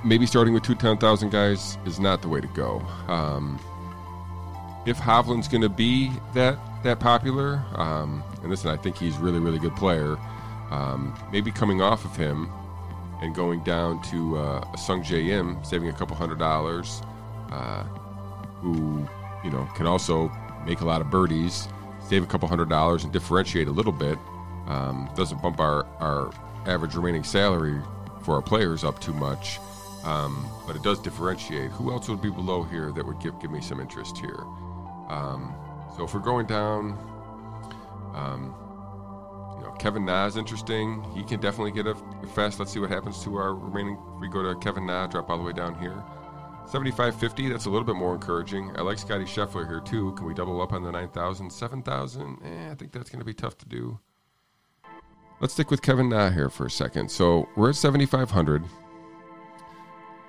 Maybe 0.04 0.24
starting 0.24 0.54
with 0.54 0.62
two 0.62 0.76
10,000 0.76 1.30
guys 1.30 1.76
is 1.84 1.98
not 1.98 2.22
the 2.22 2.28
way 2.28 2.40
to 2.40 2.46
go. 2.48 2.78
Um, 3.08 3.58
if 4.86 4.98
Hovland's 4.98 5.48
going 5.48 5.62
to 5.62 5.68
be 5.68 6.12
that 6.34 6.58
that 6.84 6.98
popular, 6.98 7.62
um, 7.74 8.22
and 8.40 8.48
listen, 8.50 8.70
I 8.70 8.76
think 8.76 8.96
he's 8.96 9.18
really, 9.18 9.38
really 9.38 9.58
good 9.58 9.76
player. 9.76 10.16
Um, 10.70 11.14
maybe 11.30 11.50
coming 11.50 11.82
off 11.82 12.04
of 12.06 12.16
him 12.16 12.48
and 13.20 13.34
going 13.34 13.62
down 13.64 14.00
to 14.04 14.38
uh, 14.38 14.60
a 14.72 14.76
Sungjae 14.76 15.28
Im, 15.28 15.62
saving 15.62 15.88
a 15.88 15.92
couple 15.92 16.16
hundred 16.16 16.38
dollars, 16.38 17.02
uh, 17.50 17.82
who 18.62 19.06
you 19.44 19.50
know 19.50 19.68
can 19.74 19.86
also 19.86 20.32
make 20.64 20.80
a 20.80 20.86
lot 20.86 21.02
of 21.02 21.10
birdies, 21.10 21.68
save 22.10 22.24
a 22.24 22.26
couple 22.26 22.48
hundred 22.48 22.68
dollars, 22.68 23.04
and 23.04 23.12
differentiate 23.12 23.68
a 23.68 23.70
little 23.70 23.92
bit. 23.92 24.18
Um, 24.66 25.08
doesn't 25.14 25.40
bump 25.40 25.60
our, 25.60 25.86
our 26.00 26.32
average 26.66 26.96
remaining 26.96 27.22
salary 27.22 27.80
for 28.24 28.34
our 28.34 28.42
players 28.42 28.82
up 28.82 29.00
too 29.00 29.12
much, 29.12 29.60
um, 30.04 30.44
but 30.66 30.74
it 30.74 30.82
does 30.82 30.98
differentiate. 30.98 31.70
Who 31.70 31.92
else 31.92 32.08
would 32.08 32.20
be 32.20 32.30
below 32.30 32.64
here 32.64 32.90
that 32.92 33.06
would 33.06 33.20
give, 33.20 33.40
give 33.40 33.52
me 33.52 33.60
some 33.60 33.80
interest 33.80 34.18
here? 34.18 34.44
Um, 35.08 35.54
so 35.96 36.04
if 36.04 36.12
we're 36.12 36.20
going 36.20 36.46
down, 36.46 36.98
um, 38.14 38.54
you 39.56 39.64
know, 39.64 39.72
Kevin 39.78 40.04
Na 40.04 40.26
is 40.26 40.36
interesting. 40.36 41.04
He 41.14 41.22
can 41.22 41.40
definitely 41.40 41.72
get 41.72 41.86
a 41.86 41.94
fast. 42.34 42.58
Let's 42.58 42.72
see 42.72 42.80
what 42.80 42.90
happens 42.90 43.22
to 43.22 43.36
our 43.36 43.54
remaining. 43.54 43.98
We 44.20 44.28
go 44.28 44.42
to 44.42 44.58
Kevin 44.58 44.86
Na, 44.86 45.06
drop 45.06 45.30
all 45.30 45.38
the 45.38 45.44
way 45.44 45.52
down 45.52 45.78
here. 45.78 46.02
75.50, 46.66 47.50
that's 47.50 47.66
a 47.66 47.70
little 47.70 47.84
bit 47.84 47.96
more 47.96 48.14
encouraging. 48.14 48.70
I 48.76 48.82
like 48.82 48.98
Scotty 48.98 49.24
Scheffler 49.24 49.66
here 49.66 49.80
too. 49.80 50.12
Can 50.12 50.26
we 50.26 50.34
double 50.34 50.60
up 50.60 50.72
on 50.72 50.82
the 50.82 50.92
9,000? 50.92 51.50
7,000? 51.50 52.38
Eh, 52.44 52.70
I 52.70 52.74
think 52.74 52.92
that's 52.92 53.10
going 53.10 53.18
to 53.18 53.24
be 53.24 53.34
tough 53.34 53.58
to 53.58 53.66
do. 53.66 53.98
Let's 55.40 55.54
stick 55.54 55.70
with 55.70 55.82
Kevin 55.82 56.10
Na 56.10 56.30
here 56.30 56.50
for 56.50 56.66
a 56.66 56.70
second. 56.70 57.10
So 57.10 57.48
we're 57.56 57.70
at 57.70 57.76
7,500. 57.76 58.64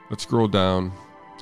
Let's 0.10 0.24
scroll 0.24 0.48
down. 0.48 0.92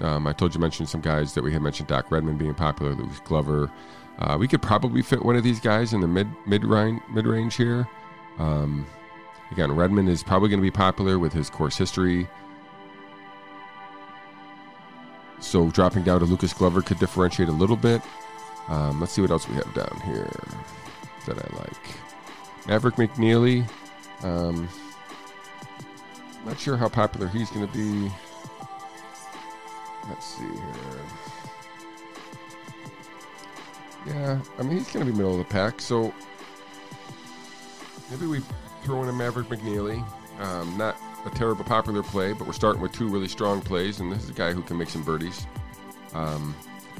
Um, 0.01 0.27
I 0.27 0.34
told 0.34 0.53
you 0.53 0.62
mentioned 0.62 0.89
some 0.89 1.01
guys 1.01 1.34
that 1.34 1.43
we 1.43 1.53
had 1.53 1.62
mentioned 1.62 1.88
Doc 1.88 2.10
Redman 2.12 2.38
being 2.38 2.53
popular, 2.53 2.93
Lucas 2.93 3.19
Glover. 3.19 3.72
Uh, 4.19 4.38
we 4.39 4.48
could 4.48 4.62
probably 4.62 5.01
fit 5.01 5.24
one 5.24 5.36
of 5.36 5.43
these 5.43 5.60
guys 5.60 5.93
in 5.93 6.01
the 6.01 6.08
mid 6.08 6.27
mid 6.46 6.63
range 6.63 7.55
here. 7.55 7.88
Um, 8.38 8.86
again, 9.51 9.72
Redman 9.72 10.08
is 10.08 10.24
probably 10.24 10.50
going 10.50 10.60
to 10.60 10.65
be 10.65 10.72
popular 10.72 11.19
with 11.19 11.34
his 11.34 11.50
course 11.50 11.77
history. 11.77 12.27
So 15.39 15.69
dropping 15.72 16.03
down 16.03 16.19
to 16.19 16.25
Lucas 16.25 16.53
Glover 16.53 16.81
could 16.81 17.00
differentiate 17.00 17.50
a 17.50 17.53
little 17.53 17.75
bit. 17.75 18.01
Um, 18.67 19.00
let's 19.00 19.13
see 19.13 19.22
what 19.22 19.31
else 19.31 19.48
we 19.48 19.55
have 19.55 19.74
down 19.74 20.01
here 20.05 20.29
that 21.25 21.38
I 21.38 21.58
like. 21.58 22.67
Maverick 22.67 22.96
McNealy. 22.96 23.67
Um, 24.24 24.69
not 26.46 26.60
sure 26.60 26.77
how 26.77 26.89
popular 26.89 27.27
he's 27.27 27.50
going 27.50 27.67
to 27.67 27.74
be. 27.74 28.12
Let's 30.08 30.25
see 30.25 30.43
here. 30.43 31.01
Yeah, 34.08 34.39
I 34.58 34.63
mean, 34.63 34.77
he's 34.77 34.91
going 34.91 35.05
to 35.05 35.12
be 35.12 35.17
middle 35.17 35.34
of 35.34 35.39
the 35.39 35.46
pack, 35.46 35.81
so 35.81 36.13
maybe 38.10 38.25
we 38.27 38.41
throw 38.84 39.03
in 39.03 39.10
a 39.10 39.13
Maverick 39.13 39.48
McNealy. 39.50 40.03
Um, 40.39 40.77
not 40.77 40.96
a 41.25 41.29
terrible 41.29 41.63
popular 41.63 42.03
play, 42.03 42.33
but 42.33 42.47
we're 42.47 42.53
starting 42.53 42.81
with 42.81 42.91
two 42.91 43.07
really 43.07 43.27
strong 43.27 43.61
plays, 43.61 43.99
and 43.99 44.11
this 44.11 44.23
is 44.23 44.29
a 44.29 44.33
guy 44.33 44.53
who 44.53 44.61
can 44.61 44.77
make 44.77 44.89
some 44.89 45.03
birdies. 45.03 45.45
Um, 46.13 46.55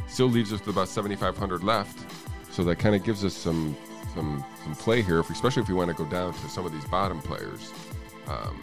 still 0.08 0.28
leaves 0.28 0.52
us 0.52 0.60
with 0.60 0.70
about 0.70 0.90
7,500 0.90 1.64
left, 1.64 2.00
so 2.52 2.64
that 2.64 2.78
kind 2.78 2.96
of 2.96 3.04
gives 3.04 3.24
us 3.24 3.34
some 3.34 3.76
some 4.16 4.44
some 4.64 4.76
play 4.76 5.02
here, 5.02 5.20
if, 5.20 5.30
especially 5.30 5.62
if 5.62 5.70
we 5.70 5.76
want 5.76 5.90
to 5.90 5.96
go 5.96 6.10
down 6.10 6.34
to 6.34 6.50
some 6.50 6.66
of 6.66 6.72
these 6.72 6.86
bottom 6.86 7.22
players. 7.22 7.72
Um, 8.28 8.62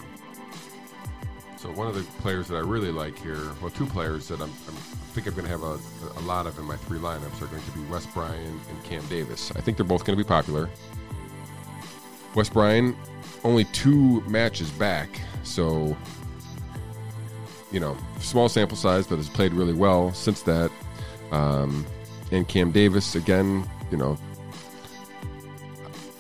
so 1.57 1.71
one 1.73 1.87
of 1.87 1.95
the 1.95 2.03
players 2.21 2.49
that 2.49 2.57
I 2.57 2.61
really 2.61 2.93
like 2.93 3.19
here, 3.19 3.53
well, 3.61 3.71
two 3.71 3.87
players 3.87 4.29
that 4.29 4.41
I'm, 4.41 4.51
I'm 4.69 4.75
I 4.77 5.19
think 5.19 5.27
I'm 5.29 5.35
going 5.35 5.47
to 5.47 5.51
have 5.51 5.63
a, 5.63 6.21
a 6.21 6.25
lot 6.27 6.47
of 6.47 6.59
in 6.59 6.65
my 6.67 6.77
three 6.77 6.99
lineups 6.99 7.41
are 7.41 7.47
going 7.47 7.63
to 7.63 7.71
be 7.71 7.81
Wes 7.91 8.05
Bryan 8.07 8.61
and 8.69 8.85
Cam 8.85 9.05
Davis. 9.07 9.51
I 9.57 9.63
think 9.63 9.79
they're 9.79 9.87
both 9.87 10.05
going 10.05 10.19
to 10.19 10.23
be 10.23 10.29
popular. 10.29 10.69
Wes 12.37 12.49
Bryan 12.49 12.97
only 13.43 13.65
two 13.65 14.21
matches 14.23 14.71
back, 14.71 15.21
so 15.43 15.97
you 17.73 17.81
know, 17.81 17.97
small 18.21 18.49
sample 18.49 18.77
size, 18.77 19.07
but 19.07 19.17
has 19.17 19.29
played 19.29 19.53
really 19.53 19.73
well 19.73 20.13
since 20.13 20.43
that. 20.43 20.71
Um, 21.33 21.85
and 22.31 22.47
Cam 22.47 22.71
Davis 22.71 23.15
again, 23.15 23.69
you 23.91 23.97
know, 23.97 24.17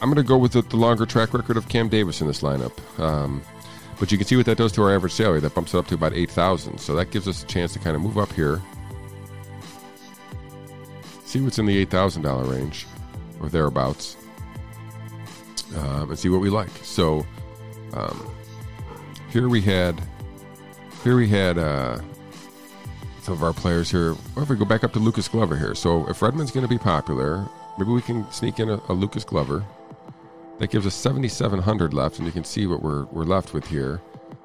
I'm 0.00 0.08
going 0.12 0.16
to 0.16 0.22
go 0.22 0.36
with 0.36 0.52
the, 0.52 0.62
the, 0.62 0.76
longer 0.76 1.06
track 1.06 1.32
record 1.32 1.56
of 1.56 1.68
Cam 1.68 1.88
Davis 1.88 2.20
in 2.20 2.26
this 2.26 2.42
lineup. 2.42 2.72
Um, 3.00 3.42
but 3.98 4.12
you 4.12 4.18
can 4.18 4.26
see 4.26 4.36
what 4.36 4.46
that 4.46 4.58
does 4.58 4.72
to 4.72 4.82
our 4.82 4.94
average 4.94 5.12
salary. 5.12 5.40
That 5.40 5.54
bumps 5.54 5.74
it 5.74 5.78
up 5.78 5.86
to 5.88 5.94
about 5.94 6.12
eight 6.12 6.30
thousand. 6.30 6.78
So 6.78 6.94
that 6.96 7.10
gives 7.10 7.26
us 7.28 7.42
a 7.42 7.46
chance 7.46 7.72
to 7.74 7.78
kind 7.78 7.96
of 7.96 8.02
move 8.02 8.18
up 8.18 8.32
here. 8.32 8.60
See 11.24 11.40
what's 11.40 11.58
in 11.58 11.66
the 11.66 11.76
eight 11.78 11.90
thousand 11.90 12.22
dollar 12.22 12.44
range, 12.44 12.86
or 13.40 13.48
thereabouts, 13.48 14.16
um, 15.76 16.10
and 16.10 16.18
see 16.18 16.28
what 16.28 16.40
we 16.40 16.50
like. 16.50 16.70
So 16.82 17.26
um, 17.94 18.30
here 19.30 19.48
we 19.48 19.60
had 19.60 20.00
here 21.02 21.16
we 21.16 21.28
had 21.28 21.58
uh, 21.58 22.00
some 23.22 23.34
of 23.34 23.42
our 23.42 23.52
players 23.52 23.90
here. 23.90 24.14
Well, 24.34 24.42
if 24.42 24.48
we 24.48 24.56
go 24.56 24.64
back 24.64 24.82
up 24.82 24.92
to 24.94 24.98
Lucas 24.98 25.28
Glover 25.28 25.56
here, 25.56 25.74
so 25.74 26.08
if 26.08 26.22
Redman's 26.22 26.50
going 26.50 26.66
to 26.66 26.68
be 26.68 26.78
popular, 26.78 27.46
maybe 27.78 27.90
we 27.90 28.02
can 28.02 28.30
sneak 28.32 28.58
in 28.58 28.70
a, 28.70 28.80
a 28.88 28.92
Lucas 28.92 29.24
Glover. 29.24 29.64
That 30.58 30.70
gives 30.70 30.86
us 30.86 30.94
7,700 30.94 31.92
left, 31.92 32.18
and 32.18 32.26
you 32.26 32.32
can 32.32 32.44
see 32.44 32.66
what 32.66 32.82
we're, 32.82 33.04
we're 33.06 33.24
left 33.24 33.52
with 33.52 33.66
here. 33.66 34.00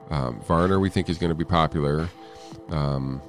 Um, 0.09 0.41
Varner, 0.41 0.79
we 0.79 0.89
think, 0.89 1.09
is 1.09 1.17
going 1.17 1.29
to 1.29 1.35
be 1.35 1.45
popular. 1.45 2.09
Um, 2.69 3.21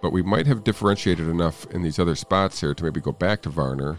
but 0.00 0.10
we 0.10 0.22
might 0.22 0.46
have 0.46 0.64
differentiated 0.64 1.28
enough 1.28 1.66
in 1.72 1.82
these 1.82 1.98
other 1.98 2.14
spots 2.14 2.60
here 2.60 2.74
to 2.74 2.84
maybe 2.84 3.00
go 3.00 3.12
back 3.12 3.42
to 3.42 3.50
Varner. 3.50 3.98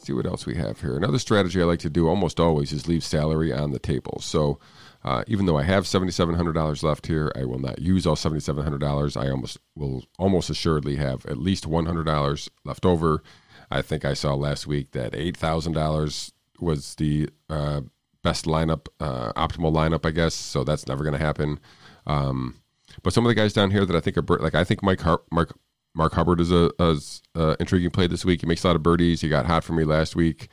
See 0.00 0.14
what 0.14 0.26
else 0.26 0.46
we 0.46 0.56
have 0.56 0.80
here. 0.80 0.96
Another 0.96 1.18
strategy 1.18 1.60
I 1.60 1.64
like 1.64 1.80
to 1.80 1.90
do 1.90 2.08
almost 2.08 2.40
always 2.40 2.72
is 2.72 2.88
leave 2.88 3.04
salary 3.04 3.52
on 3.52 3.72
the 3.72 3.78
table. 3.78 4.18
So 4.22 4.58
uh, 5.04 5.24
even 5.26 5.44
though 5.44 5.58
I 5.58 5.62
have 5.62 5.84
$7,700 5.84 6.82
left 6.82 7.06
here, 7.06 7.30
I 7.36 7.44
will 7.44 7.58
not 7.58 7.80
use 7.80 8.06
all 8.06 8.16
$7,700. 8.16 9.20
I 9.20 9.30
almost 9.30 9.58
will 9.74 10.04
almost 10.18 10.48
assuredly 10.48 10.96
have 10.96 11.26
at 11.26 11.36
least 11.36 11.68
$100 11.68 12.48
left 12.64 12.86
over. 12.86 13.22
I 13.70 13.82
think 13.82 14.06
I 14.06 14.14
saw 14.14 14.34
last 14.34 14.66
week 14.66 14.92
that 14.92 15.12
$8,000 15.12 16.32
was 16.60 16.94
the 16.94 17.28
uh, 17.50 17.82
best 18.22 18.46
lineup, 18.46 18.88
uh, 19.00 19.32
optimal 19.34 19.72
lineup, 19.72 20.06
I 20.06 20.12
guess. 20.12 20.34
So 20.34 20.64
that's 20.64 20.88
never 20.88 21.04
going 21.04 21.18
to 21.18 21.24
happen. 21.24 21.60
Um, 22.06 22.56
but 23.02 23.12
some 23.12 23.24
of 23.26 23.28
the 23.28 23.34
guys 23.34 23.52
down 23.52 23.70
here 23.70 23.84
that 23.84 23.96
I 23.96 24.00
think 24.00 24.16
are 24.16 24.38
like 24.38 24.54
I 24.54 24.64
think 24.64 24.82
Mike 24.82 25.00
Har- 25.02 25.22
Mark 25.30 25.56
Mark 25.94 26.12
Hubbard 26.12 26.40
is 26.40 26.52
a, 26.52 26.70
a, 26.78 26.96
a, 27.34 27.56
intriguing 27.58 27.90
play 27.90 28.06
this 28.06 28.24
week. 28.24 28.40
He 28.40 28.46
makes 28.46 28.64
a 28.64 28.68
lot 28.68 28.76
of 28.76 28.82
birdies. 28.82 29.20
He 29.20 29.28
got 29.28 29.46
hot 29.46 29.64
for 29.64 29.72
me 29.72 29.84
last 29.84 30.14
week. 30.14 30.48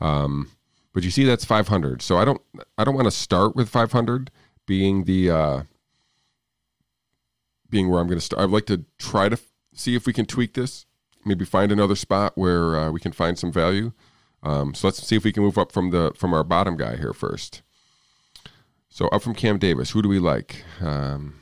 Um, 0.00 0.50
but 0.92 1.02
you 1.02 1.10
see, 1.10 1.24
that's 1.24 1.44
500. 1.44 2.02
So 2.02 2.18
I 2.18 2.24
don't 2.24 2.40
I 2.76 2.84
don't 2.84 2.94
want 2.94 3.06
to 3.06 3.10
start 3.10 3.56
with 3.56 3.68
500 3.68 4.30
being 4.66 5.04
the 5.04 5.30
uh, 5.30 5.62
being 7.70 7.88
where 7.88 8.00
I'm 8.00 8.06
going 8.06 8.18
to 8.18 8.24
start. 8.24 8.42
I'd 8.42 8.50
like 8.50 8.66
to 8.66 8.84
try 8.98 9.28
to 9.28 9.34
f- 9.34 9.52
see 9.72 9.94
if 9.94 10.06
we 10.06 10.12
can 10.12 10.26
tweak 10.26 10.54
this. 10.54 10.86
Maybe 11.24 11.44
find 11.44 11.72
another 11.72 11.94
spot 11.94 12.32
where 12.36 12.76
uh, 12.76 12.90
we 12.90 13.00
can 13.00 13.12
find 13.12 13.38
some 13.38 13.52
value. 13.52 13.92
Um, 14.42 14.74
so 14.74 14.88
let's 14.88 15.06
see 15.06 15.16
if 15.16 15.24
we 15.24 15.32
can 15.32 15.42
move 15.42 15.56
up 15.56 15.72
from 15.72 15.90
the 15.90 16.12
from 16.16 16.34
our 16.34 16.44
bottom 16.44 16.76
guy 16.76 16.96
here 16.96 17.12
first. 17.12 17.62
So 18.88 19.08
up 19.08 19.22
from 19.22 19.34
Cam 19.34 19.58
Davis, 19.58 19.90
who 19.90 20.02
do 20.02 20.08
we 20.08 20.18
like? 20.18 20.64
Um, 20.80 21.40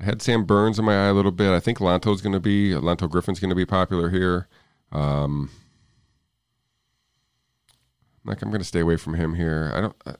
I 0.00 0.04
had 0.04 0.22
Sam 0.22 0.44
Burns 0.44 0.78
in 0.78 0.84
my 0.84 0.94
eye 0.94 1.08
a 1.08 1.12
little 1.12 1.30
bit. 1.30 1.52
I 1.52 1.60
think 1.60 1.78
Lanto's 1.78 2.22
going 2.22 2.32
to 2.32 2.40
be 2.40 2.70
Lanto 2.70 3.08
Griffin's 3.08 3.38
going 3.38 3.50
to 3.50 3.54
be 3.56 3.66
popular 3.66 4.08
here. 4.08 4.48
Um, 4.92 5.50
like 8.24 8.42
I'm 8.42 8.50
going 8.50 8.60
to 8.60 8.66
stay 8.66 8.80
away 8.80 8.96
from 8.96 9.14
him 9.14 9.34
here. 9.34 9.70
I 9.74 9.80
don't. 9.80 9.96
I, 10.06 10.14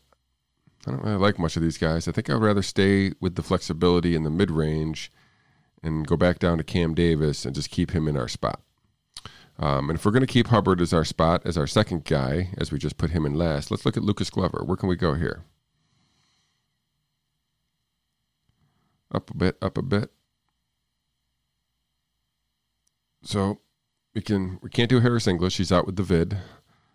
I 0.87 0.92
don't 0.92 1.04
really 1.04 1.16
like 1.16 1.38
much 1.38 1.56
of 1.56 1.62
these 1.62 1.76
guys. 1.76 2.08
I 2.08 2.12
think 2.12 2.30
I'd 2.30 2.40
rather 2.40 2.62
stay 2.62 3.12
with 3.20 3.34
the 3.34 3.42
flexibility 3.42 4.14
in 4.14 4.22
the 4.22 4.30
mid 4.30 4.50
range 4.50 5.12
and 5.82 6.06
go 6.06 6.16
back 6.16 6.38
down 6.38 6.56
to 6.56 6.64
Cam 6.64 6.94
Davis 6.94 7.44
and 7.44 7.54
just 7.54 7.70
keep 7.70 7.90
him 7.90 8.08
in 8.08 8.16
our 8.16 8.28
spot. 8.28 8.62
Um, 9.58 9.90
and 9.90 9.99
if 9.99 10.06
we're 10.06 10.12
going 10.12 10.22
to 10.22 10.26
keep 10.26 10.46
Hubbard 10.46 10.80
as 10.80 10.94
our 10.94 11.04
spot, 11.04 11.42
as 11.44 11.58
our 11.58 11.66
second 11.66 12.06
guy, 12.06 12.49
as 12.56 12.72
we 12.72 12.78
just 12.78 12.96
put 12.96 13.10
him 13.10 13.26
in 13.26 13.34
last, 13.34 13.70
let's 13.70 13.84
look 13.84 13.99
at 13.99 14.02
Lucas 14.02 14.30
Glover. 14.30 14.62
Where 14.64 14.76
can 14.76 14.88
we 14.88 14.96
go 14.96 15.12
here? 15.12 15.44
Up 19.12 19.31
a 19.31 19.37
bit, 19.37 19.59
up 19.61 19.76
a 19.76 19.83
bit. 19.83 20.11
So 23.23 23.61
we 24.14 24.21
can 24.21 24.59
we 24.62 24.71
can't 24.71 24.88
do 24.88 25.00
Harris 25.00 25.26
English. 25.26 25.57
He's 25.57 25.73
out 25.73 25.87
with 25.87 25.97
the 25.97 26.02
vid. 26.02 26.38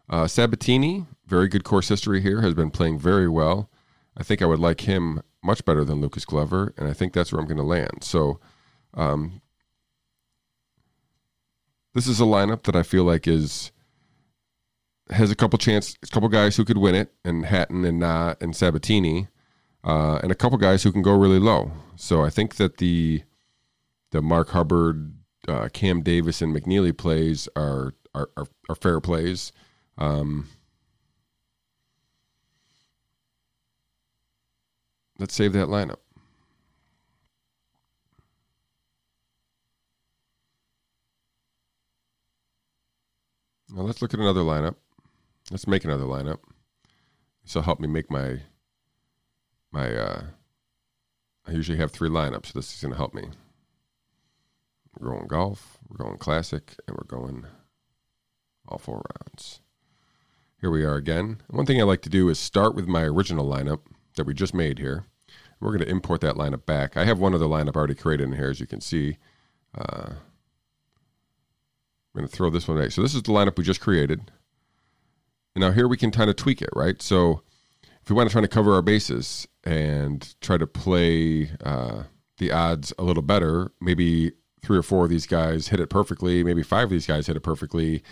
Uh, 0.10 0.26
Sabbatini, 0.26 1.08
very 1.26 1.48
good 1.48 1.64
course 1.64 1.90
history 1.90 2.22
here, 2.22 2.42
has 2.42 2.54
been 2.54 2.72
playing 2.72 3.00
very 3.00 3.28
well. 3.28 3.70
I 4.16 4.24
think 4.24 4.42
I 4.42 4.46
would 4.46 4.60
like 4.60 4.82
him 4.82 5.22
much 5.44 5.66
better 5.66 5.84
than 5.84 6.02
Lucas 6.02 6.26
Glover, 6.26 6.74
and 6.78 6.88
I 6.88 6.94
think 6.94 7.14
that's 7.14 7.32
where 7.32 7.40
I'm 7.40 7.48
going 7.48 7.58
to 7.58 7.64
land. 7.64 8.04
So 8.04 8.40
um, 8.94 9.42
this 11.94 12.08
is 12.08 12.20
a 12.20 12.24
lineup 12.24 12.64
that 12.64 12.76
I 12.76 12.84
feel 12.84 13.04
like 13.04 13.28
is 13.28 13.72
has 15.10 15.32
a 15.32 15.36
couple 15.36 15.58
chance, 15.58 15.96
a 16.04 16.08
couple 16.08 16.30
guys 16.30 16.56
who 16.56 16.66
could 16.66 16.78
win 16.78 16.96
it, 16.96 17.14
and 17.24 17.46
Hatton 17.46 17.86
and 17.86 18.00
Na 18.00 18.36
and 18.42 18.54
Sabbatini, 18.54 19.28
uh, 19.86 20.20
and 20.24 20.32
a 20.32 20.36
couple 20.36 20.58
guys 20.58 20.84
who 20.84 20.92
can 20.92 21.04
go 21.04 21.13
really 21.15 21.39
low. 21.39 21.72
So 21.96 22.24
I 22.24 22.30
think 22.30 22.56
that 22.56 22.77
the 22.77 23.24
the 24.12 24.22
Mark 24.22 24.50
Hubbard, 24.50 25.13
uh, 25.48 25.70
Cam 25.72 26.01
Davis, 26.01 26.42
and 26.42 26.56
McNealy 26.56 26.98
plays 26.98 27.48
are 27.56 27.94
are, 28.13 28.30
are, 28.36 28.48
are 28.70 28.75
fair 28.75 29.00
plays. 29.00 29.51
Um, 29.98 30.48
let's 35.20 35.36
save 35.36 35.54
that 35.54 35.68
lineup. 35.68 35.98
Now 43.70 43.82
let's 43.82 44.01
look 44.01 44.13
at 44.13 44.20
another 44.20 44.42
lineup. 44.42 44.75
Let's 45.51 45.68
make 45.68 45.84
another 45.84 46.06
lineup. 46.06 46.39
Will 47.54 47.62
help 47.62 47.80
me 47.80 47.88
make 47.88 48.10
my 48.10 48.39
my. 49.75 49.94
Uh, 49.94 50.22
I 51.48 51.51
usually 51.51 51.77
have 51.77 51.91
three 51.91 52.10
lineups, 52.10 52.48
so 52.48 52.51
this 52.55 52.74
is 52.74 52.82
going 52.82 52.91
to 52.91 52.98
help 52.98 53.13
me. 53.13 53.25
We're 54.98 55.12
going 55.12 55.27
golf, 55.27 55.77
we're 55.88 56.03
going 56.03 56.17
classic, 56.17 56.75
and 56.88 56.98
we're 56.98 57.05
going 57.05 57.46
all 58.67 58.79
four 58.79 58.96
rounds. 58.96 59.60
Here 60.60 60.72
we 60.72 60.84
are 60.84 60.96
again. 60.96 61.41
One 61.50 61.65
thing 61.65 61.79
I 61.79 61.84
like 61.84 62.01
to 62.03 62.10
do 62.10 62.29
is 62.29 62.39
start 62.39 62.74
with 62.74 62.88
my 62.88 63.03
original 63.03 63.46
lineup 63.46 63.82
that 64.15 64.25
we 64.25 64.34
just 64.34 64.55
made 64.55 64.79
here. 64.79 65.05
We're 65.60 65.70
going 65.70 65.86
to 65.86 65.89
import 65.89 66.22
that 66.22 66.36
lineup 66.36 66.65
back. 66.65 66.98
I 66.98 67.05
have 67.05 67.20
one 67.20 67.36
other 67.36 67.46
lineup 67.46 67.75
already 67.75 67.94
created 67.94 68.24
in 68.24 68.34
here, 68.34 68.50
as 68.50 68.60
you 68.60 68.65
can 68.65 68.82
see. 68.82 69.17
Uh, 69.77 70.13
I'm 70.13 70.15
going 72.15 72.27
to 72.27 72.34
throw 72.34 72.50
this 72.50 72.67
one 72.67 72.77
away. 72.77 72.89
So 72.89 73.01
this 73.01 73.13
is 73.13 73.24
the 73.24 73.32
lineup 73.32 73.58
we 73.58 73.63
just 73.63 73.82
created. 73.82 74.32
And 75.53 75.62
now 75.62 75.72
here 75.72 75.88
we 75.88 75.98
can 75.98 76.12
kind 76.12 76.29
of 76.29 76.38
tweak 76.38 76.62
it, 76.62 76.70
right? 76.74 77.01
So 77.01 77.41
if 78.06 78.12
we 78.12 78.16
want 78.16 78.30
to 78.30 78.32
try 78.32 78.42
to 78.42 78.48
cover 78.48 78.76
our 78.76 78.84
bases 78.84 79.48
and 79.64 80.36
try 80.40 80.58
to 80.58 80.68
play 80.68 81.50
uh, 81.64 82.04
the 82.38 82.52
odds 82.52 82.94
a 83.00 83.04
little 83.04 83.24
better, 83.24 83.72
maybe 83.82 84.32
three 84.62 84.78
or 84.78 84.84
four 84.84 85.06
of 85.06 85.10
these 85.10 85.26
guys 85.26 85.70
hit 85.70 85.80
it 85.80 85.90
perfectly, 85.90 86.44
maybe 86.44 86.62
five 86.62 86.84
of 86.84 86.90
these 86.92 87.08
guys 87.08 87.26
hit 87.26 87.36
it 87.36 87.40
perfectly, 87.42 88.04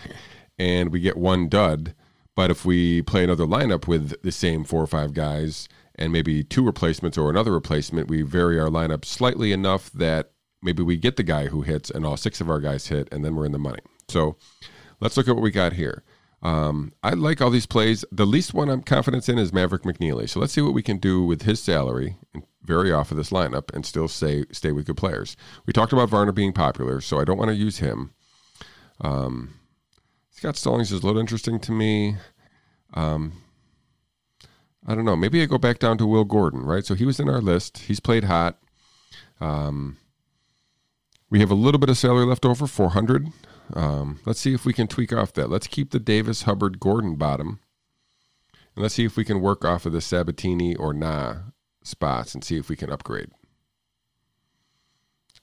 and 0.58 0.90
we 0.90 0.98
get 0.98 1.16
one 1.16 1.48
dud. 1.48 1.94
But 2.34 2.50
if 2.50 2.64
we 2.64 3.02
play 3.02 3.22
another 3.22 3.46
lineup 3.46 3.86
with 3.86 4.20
the 4.22 4.32
same 4.32 4.64
four 4.64 4.82
or 4.82 4.88
five 4.88 5.14
guys 5.14 5.68
and 5.94 6.12
maybe 6.12 6.42
two 6.42 6.64
replacements 6.64 7.16
or 7.16 7.30
another 7.30 7.52
replacement, 7.52 8.08
we 8.08 8.22
vary 8.22 8.58
our 8.58 8.70
lineup 8.70 9.04
slightly 9.04 9.52
enough 9.52 9.92
that 9.92 10.32
maybe 10.60 10.82
we 10.82 10.96
get 10.96 11.14
the 11.14 11.22
guy 11.22 11.46
who 11.46 11.62
hits 11.62 11.88
and 11.88 12.04
all 12.04 12.16
six 12.16 12.40
of 12.40 12.50
our 12.50 12.58
guys 12.58 12.88
hit, 12.88 13.08
and 13.12 13.24
then 13.24 13.36
we're 13.36 13.46
in 13.46 13.52
the 13.52 13.60
money. 13.60 13.82
So 14.08 14.36
let's 15.00 15.16
look 15.16 15.28
at 15.28 15.36
what 15.36 15.44
we 15.44 15.52
got 15.52 15.74
here. 15.74 16.02
Um, 16.44 16.92
I 17.02 17.10
like 17.10 17.40
all 17.40 17.50
these 17.50 17.66
plays. 17.66 18.04
The 18.12 18.26
least 18.26 18.52
one 18.52 18.68
I'm 18.68 18.82
confident 18.82 19.28
in 19.30 19.38
is 19.38 19.52
Maverick 19.52 19.82
McNealy. 19.82 20.28
So 20.28 20.38
let's 20.38 20.52
see 20.52 20.60
what 20.60 20.74
we 20.74 20.82
can 20.82 20.98
do 20.98 21.24
with 21.24 21.42
his 21.42 21.60
salary 21.60 22.18
and 22.34 22.44
vary 22.62 22.92
off 22.92 23.10
of 23.10 23.16
this 23.16 23.30
lineup 23.30 23.74
and 23.74 23.84
still 23.84 24.08
stay 24.08 24.44
stay 24.52 24.70
with 24.70 24.86
good 24.86 24.98
players. 24.98 25.36
We 25.64 25.72
talked 25.72 25.94
about 25.94 26.10
Varner 26.10 26.32
being 26.32 26.52
popular, 26.52 27.00
so 27.00 27.18
I 27.18 27.24
don't 27.24 27.38
want 27.38 27.48
to 27.48 27.54
use 27.54 27.78
him. 27.78 28.12
Um, 29.00 29.54
Scott 30.30 30.56
Stallings 30.56 30.92
is 30.92 31.02
a 31.02 31.06
little 31.06 31.20
interesting 31.20 31.58
to 31.60 31.72
me. 31.72 32.16
Um, 32.92 33.40
I 34.86 34.94
don't 34.94 35.06
know. 35.06 35.16
Maybe 35.16 35.40
I 35.40 35.46
go 35.46 35.56
back 35.56 35.78
down 35.78 35.96
to 35.98 36.06
Will 36.06 36.24
Gordon, 36.24 36.60
right? 36.60 36.84
So 36.84 36.94
he 36.94 37.06
was 37.06 37.18
in 37.18 37.28
our 37.30 37.40
list. 37.40 37.78
He's 37.78 38.00
played 38.00 38.24
hot. 38.24 38.58
Um, 39.40 39.96
we 41.30 41.40
have 41.40 41.50
a 41.50 41.54
little 41.54 41.78
bit 41.78 41.88
of 41.88 41.96
salary 41.96 42.26
left 42.26 42.44
over, 42.44 42.66
400. 42.66 43.28
Um, 43.72 44.20
let's 44.26 44.40
see 44.40 44.54
if 44.54 44.64
we 44.64 44.72
can 44.72 44.86
tweak 44.86 45.12
off 45.12 45.32
that. 45.34 45.48
Let's 45.48 45.66
keep 45.66 45.90
the 45.90 45.98
Davis, 45.98 46.42
Hubbard, 46.42 46.78
Gordon 46.78 47.16
bottom. 47.16 47.60
And 48.74 48.82
let's 48.82 48.94
see 48.94 49.04
if 49.04 49.16
we 49.16 49.24
can 49.24 49.40
work 49.40 49.64
off 49.64 49.86
of 49.86 49.92
the 49.92 49.98
Sabbatini 49.98 50.78
or 50.78 50.92
Na 50.92 51.36
spots 51.82 52.34
and 52.34 52.44
see 52.44 52.56
if 52.58 52.68
we 52.68 52.76
can 52.76 52.90
upgrade. 52.90 53.30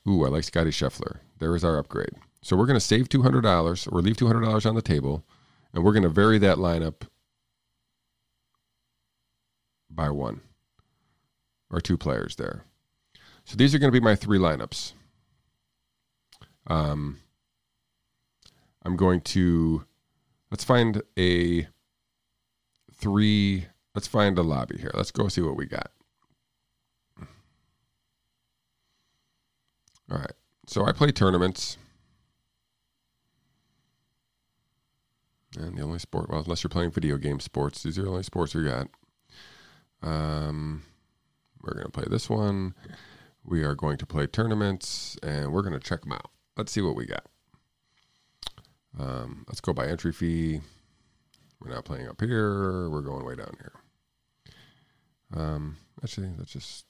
Ooh, 0.08 0.26
I 0.26 0.30
like 0.30 0.44
Scotty 0.44 0.72
Scheffler. 0.72 1.20
There 1.40 1.56
is 1.56 1.64
our 1.64 1.78
upgrade. 1.78 2.14
So 2.42 2.56
we're 2.56 2.66
going 2.66 2.80
to 2.80 2.86
save 2.86 3.10
$200 3.10 3.92
or 3.92 4.02
leave 4.02 4.18
$200 4.18 4.66
on 4.66 4.76
the 4.76 4.82
table, 4.82 5.24
and 5.74 5.84
we're 5.84 5.94
going 5.94 6.04
to 6.04 6.10
vary 6.10 6.40
that 6.40 6.58
lineup 6.58 7.08
by 9.90 10.10
one 10.10 10.42
or 11.70 11.80
two 11.80 11.98
players 11.98 12.36
there. 12.36 12.66
So 13.46 13.56
these 13.56 13.76
are 13.76 13.80
going 13.80 13.92
to 13.92 14.00
be 14.00 14.04
my 14.04 14.16
three 14.16 14.40
lineups. 14.40 14.94
Um, 16.68 17.20
I'm 18.84 18.96
going 18.96 19.22
to 19.22 19.86
let's 20.50 20.64
find 20.64 21.02
a 21.18 21.68
three. 22.94 23.66
Let's 23.96 24.08
find 24.08 24.38
a 24.38 24.42
lobby 24.42 24.78
here. 24.78 24.92
Let's 24.94 25.12
go 25.12 25.28
see 25.28 25.42
what 25.42 25.58
we 25.58 25.66
got. 25.66 25.92
All 30.10 30.18
right. 30.18 30.32
So 30.68 30.86
I 30.86 30.92
play 30.92 31.12
tournaments. 31.12 31.78
And 35.58 35.78
the 35.78 35.82
only 35.82 36.00
sport, 36.00 36.30
well, 36.30 36.42
unless 36.42 36.64
you're 36.64 36.70
playing 36.70 36.92
video 36.92 37.18
game 37.18 37.42
sports, 37.42 37.84
these 37.84 38.00
are 38.00 38.04
the 38.04 38.10
only 38.10 38.24
sports 38.24 38.56
we 38.56 38.64
got. 38.64 38.88
Um, 40.02 40.84
we're 41.62 41.74
going 41.74 41.86
to 41.86 41.92
play 41.92 42.06
this 42.10 42.30
one. 42.30 42.74
We 43.44 43.64
are 43.64 43.76
going 43.76 43.98
to 43.98 44.06
play 44.06 44.28
tournaments 44.28 45.18
and 45.22 45.52
we're 45.52 45.62
going 45.62 45.74
to 45.74 45.80
check 45.80 46.02
them 46.02 46.14
out. 46.14 46.30
Let's 46.56 46.72
see 46.72 46.82
what 46.82 46.96
we 46.96 47.06
got. 47.06 47.26
Um, 49.00 49.46
let's 49.48 49.62
go 49.62 49.74
by 49.74 49.88
entry 49.88 50.12
fee. 50.12 50.62
We're 51.62 51.74
not 51.74 51.86
playing 51.86 52.08
up 52.08 52.20
here. 52.20 52.90
We're 52.90 53.02
going 53.02 53.26
way 53.26 53.36
down 53.36 53.56
here. 53.60 53.74
Um, 55.34 55.78
actually, 56.04 56.30
let's 56.38 56.52
just. 56.52 56.86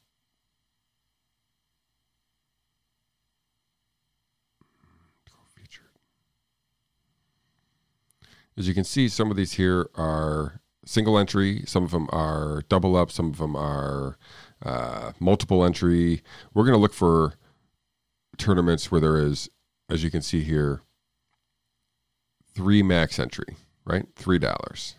Featured. 5.55 5.85
As 8.57 8.67
you 8.67 8.73
can 8.73 8.83
see, 8.83 9.07
some 9.07 9.29
of 9.29 9.37
these 9.37 9.53
here 9.53 9.89
are 9.95 10.61
single 10.85 11.17
entry. 11.17 11.63
Some 11.65 11.83
of 11.83 11.91
them 11.91 12.07
are 12.11 12.63
double 12.69 12.95
up. 12.95 13.11
Some 13.11 13.27
of 13.27 13.37
them 13.37 13.55
are 13.55 14.17
uh, 14.63 15.11
multiple 15.19 15.63
entry. 15.63 16.23
We're 16.53 16.63
going 16.63 16.73
to 16.73 16.79
look 16.79 16.93
for 16.93 17.33
tournaments 18.37 18.91
where 18.91 19.01
there 19.01 19.17
is, 19.17 19.49
as 19.89 20.03
you 20.03 20.09
can 20.09 20.21
see 20.21 20.41
here, 20.41 20.81
three 22.53 22.83
max 22.83 23.19
entry, 23.19 23.55
right? 23.85 24.05
Three 24.15 24.39
dollars, 24.39 24.95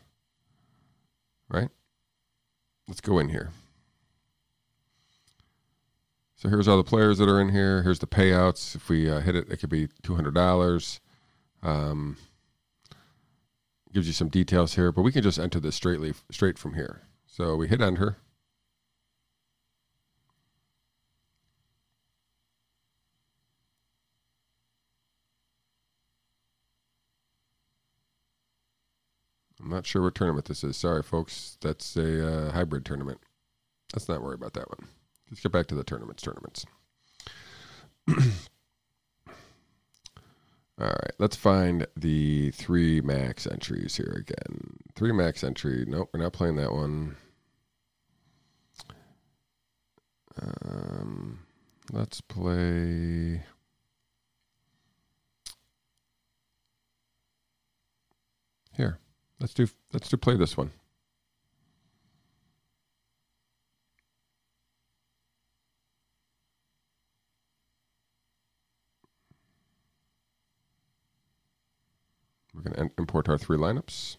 right? 1.48 1.68
Let's 2.88 3.00
go 3.00 3.18
in 3.18 3.28
here. 3.28 3.50
So 6.36 6.48
here's 6.48 6.66
all 6.66 6.76
the 6.76 6.82
players 6.82 7.18
that 7.18 7.28
are 7.28 7.40
in 7.40 7.50
here. 7.50 7.82
Here's 7.82 8.00
the 8.00 8.06
payouts. 8.06 8.74
If 8.74 8.88
we 8.88 9.08
uh, 9.08 9.20
hit 9.20 9.36
it, 9.36 9.48
it 9.48 9.58
could 9.58 9.70
be 9.70 9.88
two 10.02 10.16
hundred 10.16 10.34
dollars. 10.34 11.00
Um, 11.62 12.16
gives 13.92 14.06
you 14.06 14.12
some 14.12 14.28
details 14.28 14.74
here, 14.74 14.90
but 14.90 15.02
we 15.02 15.12
can 15.12 15.22
just 15.22 15.38
enter 15.38 15.60
this 15.60 15.76
straightly 15.76 16.14
straight 16.30 16.58
from 16.58 16.74
here. 16.74 17.02
So 17.26 17.56
we 17.56 17.68
hit 17.68 17.80
enter. 17.80 18.16
I'm 29.62 29.70
not 29.70 29.86
sure 29.86 30.02
what 30.02 30.14
tournament 30.14 30.46
this 30.46 30.64
is. 30.64 30.76
Sorry, 30.76 31.02
folks. 31.02 31.56
That's 31.60 31.96
a 31.96 32.48
uh, 32.48 32.52
hybrid 32.52 32.84
tournament. 32.84 33.20
Let's 33.94 34.08
not 34.08 34.22
worry 34.22 34.34
about 34.34 34.54
that 34.54 34.68
one. 34.68 34.88
Let's 35.30 35.40
get 35.40 35.52
back 35.52 35.66
to 35.68 35.74
the 35.74 35.84
tournaments. 35.84 36.22
Tournaments. 36.22 36.66
All 40.80 40.88
right, 40.88 41.12
let's 41.18 41.36
find 41.36 41.86
the 41.96 42.50
three 42.52 43.00
max 43.02 43.46
entries 43.46 43.94
here 43.96 44.16
again. 44.18 44.78
Three 44.96 45.12
max 45.12 45.44
entry. 45.44 45.84
Nope, 45.86 46.10
we're 46.12 46.20
not 46.20 46.32
playing 46.32 46.56
that 46.56 46.72
one. 46.72 47.16
Um, 50.40 51.40
let's 51.92 52.20
play. 52.20 53.44
Here. 58.74 58.98
Let's 59.42 59.54
do 59.54 59.66
let's 59.92 60.08
do 60.08 60.16
play 60.16 60.36
this 60.36 60.56
one. 60.56 60.70
We're 72.54 72.62
going 72.62 72.88
to 72.88 72.94
import 72.96 73.28
our 73.28 73.36
three 73.36 73.58
lineups. 73.58 74.16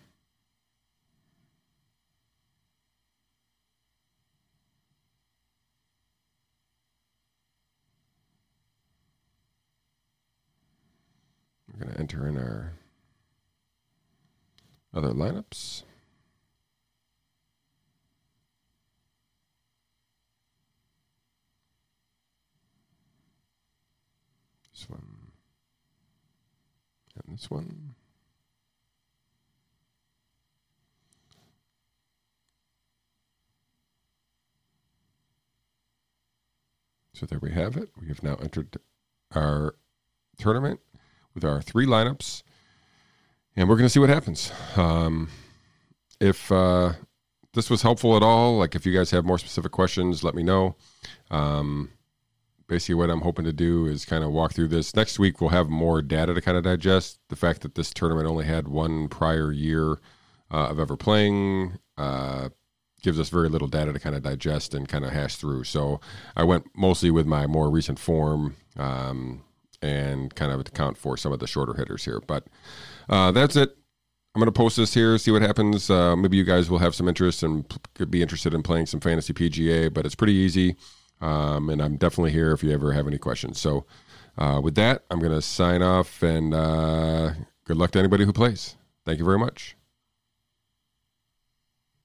We're 11.72 11.86
going 11.86 11.94
to 11.94 12.00
enter 12.02 12.28
in 12.28 12.38
our 12.38 12.74
other 14.94 15.10
lineups. 15.10 15.84
This 24.72 24.90
one 24.90 25.32
and 27.16 27.38
this 27.38 27.50
one. 27.50 27.96
So 37.14 37.28
there 37.28 37.40
we 37.40 37.52
have 37.52 37.78
it. 37.78 37.90
We 38.00 38.08
have 38.08 38.24
now 38.24 38.36
entered 38.42 38.78
our 39.34 39.76
tournament 40.38 40.80
with 41.34 41.46
our 41.46 41.62
three 41.62 41.86
lineups. 41.86 42.44
And 43.56 43.70
we're 43.70 43.76
going 43.76 43.86
to 43.86 43.90
see 43.90 44.00
what 44.00 44.10
happens. 44.10 44.52
Um, 44.76 45.30
if 46.20 46.52
uh, 46.52 46.94
this 47.54 47.70
was 47.70 47.82
helpful 47.82 48.16
at 48.16 48.24
all, 48.24 48.58
like 48.58 48.76
if 48.76 48.86
you 48.86 48.94
guys 48.94 49.12
have 49.12 49.26
more 49.26 49.38
specific 49.38 49.72
questions, 49.72 50.24
let 50.24 50.36
me 50.36 50.44
know. 50.44 50.76
Um, 51.30 51.92
basically, 52.68 52.96
what 52.96 53.10
I'm 53.10 53.22
hoping 53.22 53.46
to 53.46 53.54
do 53.54 53.86
is 53.86 54.06
kind 54.06 54.24
of 54.24 54.32
walk 54.32 54.54
through 54.54 54.70
this. 54.70 54.96
Next 54.96 55.20
week, 55.20 55.40
we'll 55.40 55.52
have 55.52 55.70
more 55.70 56.02
data 56.02 56.34
to 56.34 56.42
kind 56.42 56.58
of 56.58 56.64
digest. 56.64 57.20
The 57.30 57.36
fact 57.36 57.62
that 57.62 57.76
this 57.76 57.94
tournament 57.94 58.28
only 58.28 58.46
had 58.46 58.68
one 58.68 59.08
prior 59.08 59.52
year 59.52 59.94
uh, 60.52 60.68
of 60.70 60.80
ever 60.80 60.96
playing 60.96 61.78
uh, 61.98 62.50
gives 63.02 63.20
us 63.20 63.30
very 63.30 63.50
little 63.50 63.68
data 63.68 63.94
to 63.94 64.00
kind 64.00 64.16
of 64.16 64.24
digest 64.24 64.74
and 64.74 64.88
kind 64.88 65.06
of 65.06 65.12
hash 65.12 65.36
through. 65.36 65.66
So 65.66 66.00
I 66.36 66.44
went 66.44 66.66
mostly 66.76 67.12
with 67.12 67.28
my 67.28 67.46
more 67.48 67.70
recent 67.70 68.00
form 68.00 68.56
um, 68.78 69.44
and 69.82 70.34
kind 70.34 70.52
of 70.52 70.60
account 70.62 70.98
for 70.98 71.18
some 71.18 71.32
of 71.32 71.40
the 71.40 71.48
shorter 71.48 71.74
hitters 71.74 72.06
here. 72.06 72.22
But 72.26 72.48
uh, 73.10 73.32
that's 73.32 73.56
it. 73.56 73.76
I'm 74.36 74.40
going 74.40 74.48
to 74.48 74.52
post 74.52 74.78
this 74.78 74.94
here, 74.94 75.18
see 75.20 75.30
what 75.30 75.44
happens. 75.44 75.90
Uh, 75.90 76.16
maybe 76.16 76.38
you 76.38 76.44
guys 76.44 76.70
will 76.70 76.80
have 76.80 76.96
some 76.96 77.08
interest 77.08 77.44
and 77.44 77.66
could 77.94 78.10
be 78.10 78.22
interested 78.24 78.54
in 78.54 78.64
playing 78.64 78.88
some 78.88 79.00
fantasy 79.00 79.32
PGA, 79.32 79.94
but 79.94 80.06
it's 80.06 80.16
pretty 80.16 80.34
easy. 80.34 80.76
Um, 81.22 81.70
and 81.70 81.82
I'm 81.82 81.98
definitely 81.98 82.32
here 82.32 82.52
if 82.52 82.64
you 82.64 82.72
ever 82.72 82.94
have 82.94 83.08
any 83.08 83.20
questions. 83.20 83.62
So, 83.62 83.86
uh, 84.38 84.60
with 84.64 84.74
that, 84.76 85.04
I'm 85.12 85.20
going 85.20 85.32
to 85.32 85.42
sign 85.42 85.84
off 85.84 86.24
and 86.24 86.54
uh, 86.54 87.34
good 87.66 87.78
luck 87.78 87.92
to 87.92 88.00
anybody 88.00 88.26
who 88.26 88.34
plays. 88.34 88.76
Thank 89.06 89.20
you 89.20 89.26
very 89.26 89.40
much. 89.40 89.76